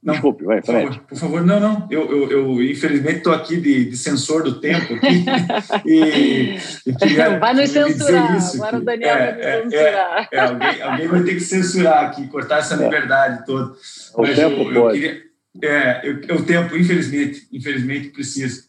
não, 0.00 0.14
Desculpe, 0.14 0.44
vai, 0.44 0.60
por 0.60 0.66
favor, 0.66 1.00
por 1.00 1.18
favor, 1.18 1.44
não, 1.44 1.58
não. 1.58 1.88
Eu, 1.90 2.10
eu, 2.10 2.30
eu 2.30 2.62
infelizmente 2.62 3.18
estou 3.18 3.32
aqui 3.32 3.56
de, 3.56 3.86
de, 3.86 3.96
sensor 3.96 4.42
do 4.42 4.60
tempo 4.60 4.94
aqui, 4.94 5.24
e, 5.84 6.56
e 6.86 6.94
queria, 6.94 7.38
vai 7.38 7.54
nos 7.54 7.70
censurar. 7.70 8.36
Isso, 8.36 8.56
Agora 8.56 8.78
o 8.78 8.84
Daniel 8.84 9.16
é, 9.16 9.32
vai 9.32 9.64
nos 9.64 9.74
é, 9.74 9.78
censurar. 9.78 10.28
É, 10.30 10.36
é, 10.36 10.40
alguém, 10.40 10.82
alguém 10.82 11.08
vai 11.08 11.22
ter 11.24 11.34
que 11.34 11.40
censurar 11.40 12.04
aqui, 12.04 12.28
cortar 12.28 12.58
essa 12.58 12.74
é. 12.74 12.84
liberdade 12.84 13.44
toda. 13.44 13.74
O 14.14 14.22
Mas 14.22 14.36
tempo 14.36 14.62
eu, 14.62 14.74
pode. 14.74 15.00
Queria, 15.00 15.22
é, 15.64 16.00
eu, 16.04 16.36
o 16.36 16.44
tempo, 16.44 16.76
infelizmente, 16.76 17.48
infelizmente 17.50 18.10
precisa. 18.10 18.62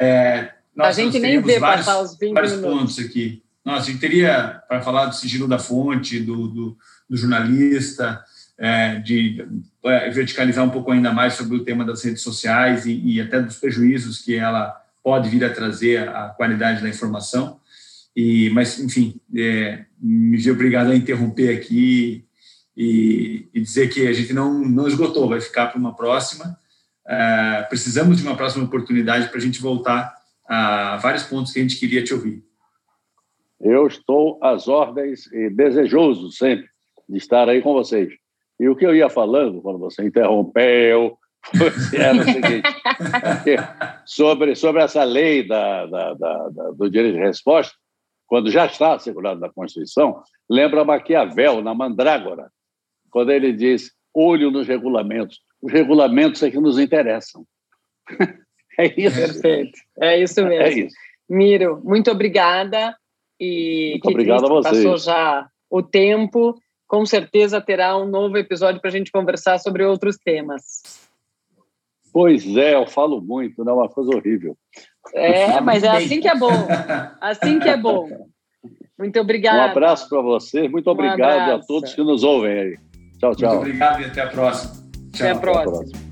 É, 0.00 0.52
a 0.78 0.92
gente 0.92 1.18
nem 1.18 1.42
vê 1.42 1.58
vários, 1.58 1.86
passar 1.86 2.00
os 2.00 2.16
20 2.16 2.32
vários 2.32 2.52
minutos. 2.52 2.78
pontos 2.78 2.98
aqui. 2.98 3.42
Nossa, 3.64 3.82
a 3.82 3.92
gente 3.92 4.00
teria 4.00 4.62
para 4.66 4.80
falar 4.80 5.06
do 5.06 5.14
sigilo 5.14 5.46
da 5.46 5.58
fonte, 5.58 6.18
do, 6.20 6.48
do, 6.48 6.78
do 7.08 7.16
jornalista, 7.16 8.24
é, 8.56 8.96
de 8.96 9.44
é, 9.84 10.10
verticalizar 10.10 10.64
um 10.64 10.70
pouco 10.70 10.90
ainda 10.90 11.12
mais 11.12 11.34
sobre 11.34 11.56
o 11.56 11.64
tema 11.64 11.84
das 11.84 12.02
redes 12.02 12.22
sociais 12.22 12.86
e, 12.86 12.92
e, 12.92 13.20
até 13.20 13.40
dos 13.40 13.56
prejuízos 13.56 14.18
que 14.18 14.34
ela 14.36 14.74
pode 15.02 15.28
vir 15.28 15.44
a 15.44 15.52
trazer 15.52 16.08
à 16.08 16.28
qualidade 16.28 16.82
da 16.82 16.88
informação. 16.88 17.60
E, 18.14 18.50
mas, 18.50 18.78
enfim, 18.78 19.20
é, 19.36 19.84
me 20.00 20.36
vi 20.36 20.50
obrigado 20.50 20.90
a 20.90 20.96
interromper 20.96 21.56
aqui 21.56 22.24
e, 22.76 23.48
e, 23.54 23.60
dizer 23.60 23.88
que 23.88 24.06
a 24.06 24.12
gente 24.12 24.32
não, 24.32 24.58
não 24.58 24.88
esgotou, 24.88 25.28
vai 25.28 25.40
ficar 25.40 25.66
para 25.66 25.78
uma 25.78 25.94
próxima. 25.94 26.58
É, 27.10 27.62
precisamos 27.62 28.18
de 28.18 28.22
uma 28.22 28.36
próxima 28.36 28.64
oportunidade 28.64 29.28
para 29.28 29.38
a 29.38 29.40
gente 29.40 29.60
voltar 29.60 30.14
a 30.48 30.96
vários 30.98 31.24
pontos 31.24 31.52
que 31.52 31.58
a 31.58 31.62
gente 31.62 31.78
queria 31.78 32.04
te 32.04 32.14
ouvir. 32.14 32.44
Eu 33.60 33.88
estou 33.88 34.38
às 34.40 34.68
ordens 34.68 35.26
e 35.32 35.50
desejoso 35.50 36.30
sempre 36.30 36.68
de 37.08 37.18
estar 37.18 37.48
aí 37.48 37.60
com 37.60 37.72
vocês. 37.72 38.12
E 38.60 38.68
o 38.68 38.76
que 38.76 38.86
eu 38.86 38.94
ia 38.94 39.10
falando, 39.10 39.60
quando 39.60 39.80
você 39.80 40.04
interrompeu, 40.04 41.18
era 41.92 42.16
o 42.16 42.24
seguinte: 42.24 42.68
sobre, 44.06 44.54
sobre 44.54 44.82
essa 44.82 45.02
lei 45.02 45.46
da, 45.46 45.86
da, 45.86 46.14
da, 46.14 46.48
do 46.76 46.88
direito 46.88 47.16
de 47.16 47.22
resposta, 47.22 47.74
quando 48.24 48.52
já 48.52 48.66
está 48.66 48.94
assegurado 48.94 49.40
na 49.40 49.50
Constituição, 49.50 50.22
lembra 50.48 50.84
Maquiavel, 50.84 51.60
na 51.60 51.74
Mandrágora. 51.74 52.50
quando 53.10 53.32
ele 53.32 53.52
diz 53.52 53.90
olho 54.14 54.50
nos 54.52 54.68
regulamentos. 54.68 55.40
Os 55.62 55.72
regulamentos 55.72 56.42
é 56.42 56.50
que 56.50 56.58
nos 56.58 56.78
interessam. 56.78 57.44
é 58.78 59.00
isso. 59.00 59.16
Perfeito. 59.16 59.78
É 60.00 60.22
isso 60.22 60.44
mesmo. 60.44 60.62
É 60.62 60.72
isso. 60.72 60.96
Miro, 61.28 61.80
muito 61.84 62.10
obrigada. 62.10 62.96
E 63.38 63.92
muito 63.92 64.08
obrigado 64.08 64.46
a 64.46 64.48
vocês. 64.48 64.84
Passou 64.84 64.98
já 64.98 65.48
o 65.70 65.82
tempo. 65.82 66.60
Com 66.86 67.06
certeza 67.06 67.60
terá 67.60 67.96
um 67.96 68.06
novo 68.06 68.36
episódio 68.36 68.80
para 68.80 68.90
a 68.90 68.92
gente 68.92 69.12
conversar 69.12 69.58
sobre 69.58 69.84
outros 69.84 70.16
temas. 70.16 71.08
Pois 72.12 72.44
é, 72.56 72.74
eu 72.74 72.86
falo 72.86 73.20
muito, 73.20 73.64
não 73.64 73.72
é 73.72 73.76
uma 73.76 73.88
coisa 73.88 74.10
horrível. 74.10 74.56
É, 75.14 75.60
mas 75.62 75.84
é 75.84 75.88
assim 75.88 76.20
que 76.20 76.28
é 76.28 76.34
bom. 76.34 76.50
Assim 77.20 77.60
que 77.60 77.68
é 77.68 77.76
bom. 77.76 78.08
Muito 78.98 79.18
obrigado. 79.20 79.68
Um 79.68 79.70
abraço 79.70 80.08
para 80.08 80.20
você, 80.20 80.68
muito 80.68 80.88
um 80.88 80.92
obrigado 80.92 81.20
abraço. 81.20 81.64
a 81.64 81.66
todos 81.66 81.94
que 81.94 82.02
nos 82.02 82.22
ouvem 82.22 82.58
aí. 82.58 82.78
Tchau, 83.18 83.34
tchau. 83.34 83.50
Muito 83.50 83.66
obrigado 83.68 84.02
e 84.02 84.04
até 84.06 84.22
a 84.22 84.26
próxima. 84.26 84.79
Tchau. 85.12 85.26
Até 85.26 85.30
a 85.30 85.38
próxima. 85.38 85.60
Até 85.60 85.70
a 85.70 85.90
próxima. 85.90 86.10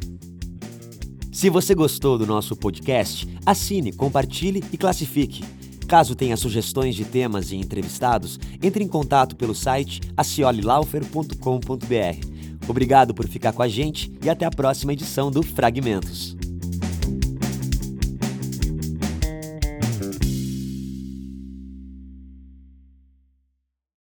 Se 1.38 1.48
você 1.48 1.72
gostou 1.72 2.18
do 2.18 2.26
nosso 2.26 2.56
podcast, 2.56 3.28
assine, 3.46 3.92
compartilhe 3.92 4.60
e 4.72 4.76
classifique. 4.76 5.44
Caso 5.86 6.16
tenha 6.16 6.36
sugestões 6.36 6.96
de 6.96 7.04
temas 7.04 7.52
e 7.52 7.56
entrevistados, 7.56 8.40
entre 8.60 8.82
em 8.82 8.88
contato 8.88 9.36
pelo 9.36 9.54
site 9.54 10.00
aciolilaufer.com.br. 10.16 12.68
Obrigado 12.68 13.14
por 13.14 13.28
ficar 13.28 13.52
com 13.52 13.62
a 13.62 13.68
gente 13.68 14.12
e 14.20 14.28
até 14.28 14.44
a 14.44 14.50
próxima 14.50 14.92
edição 14.92 15.30
do 15.30 15.44
Fragmentos. 15.44 16.37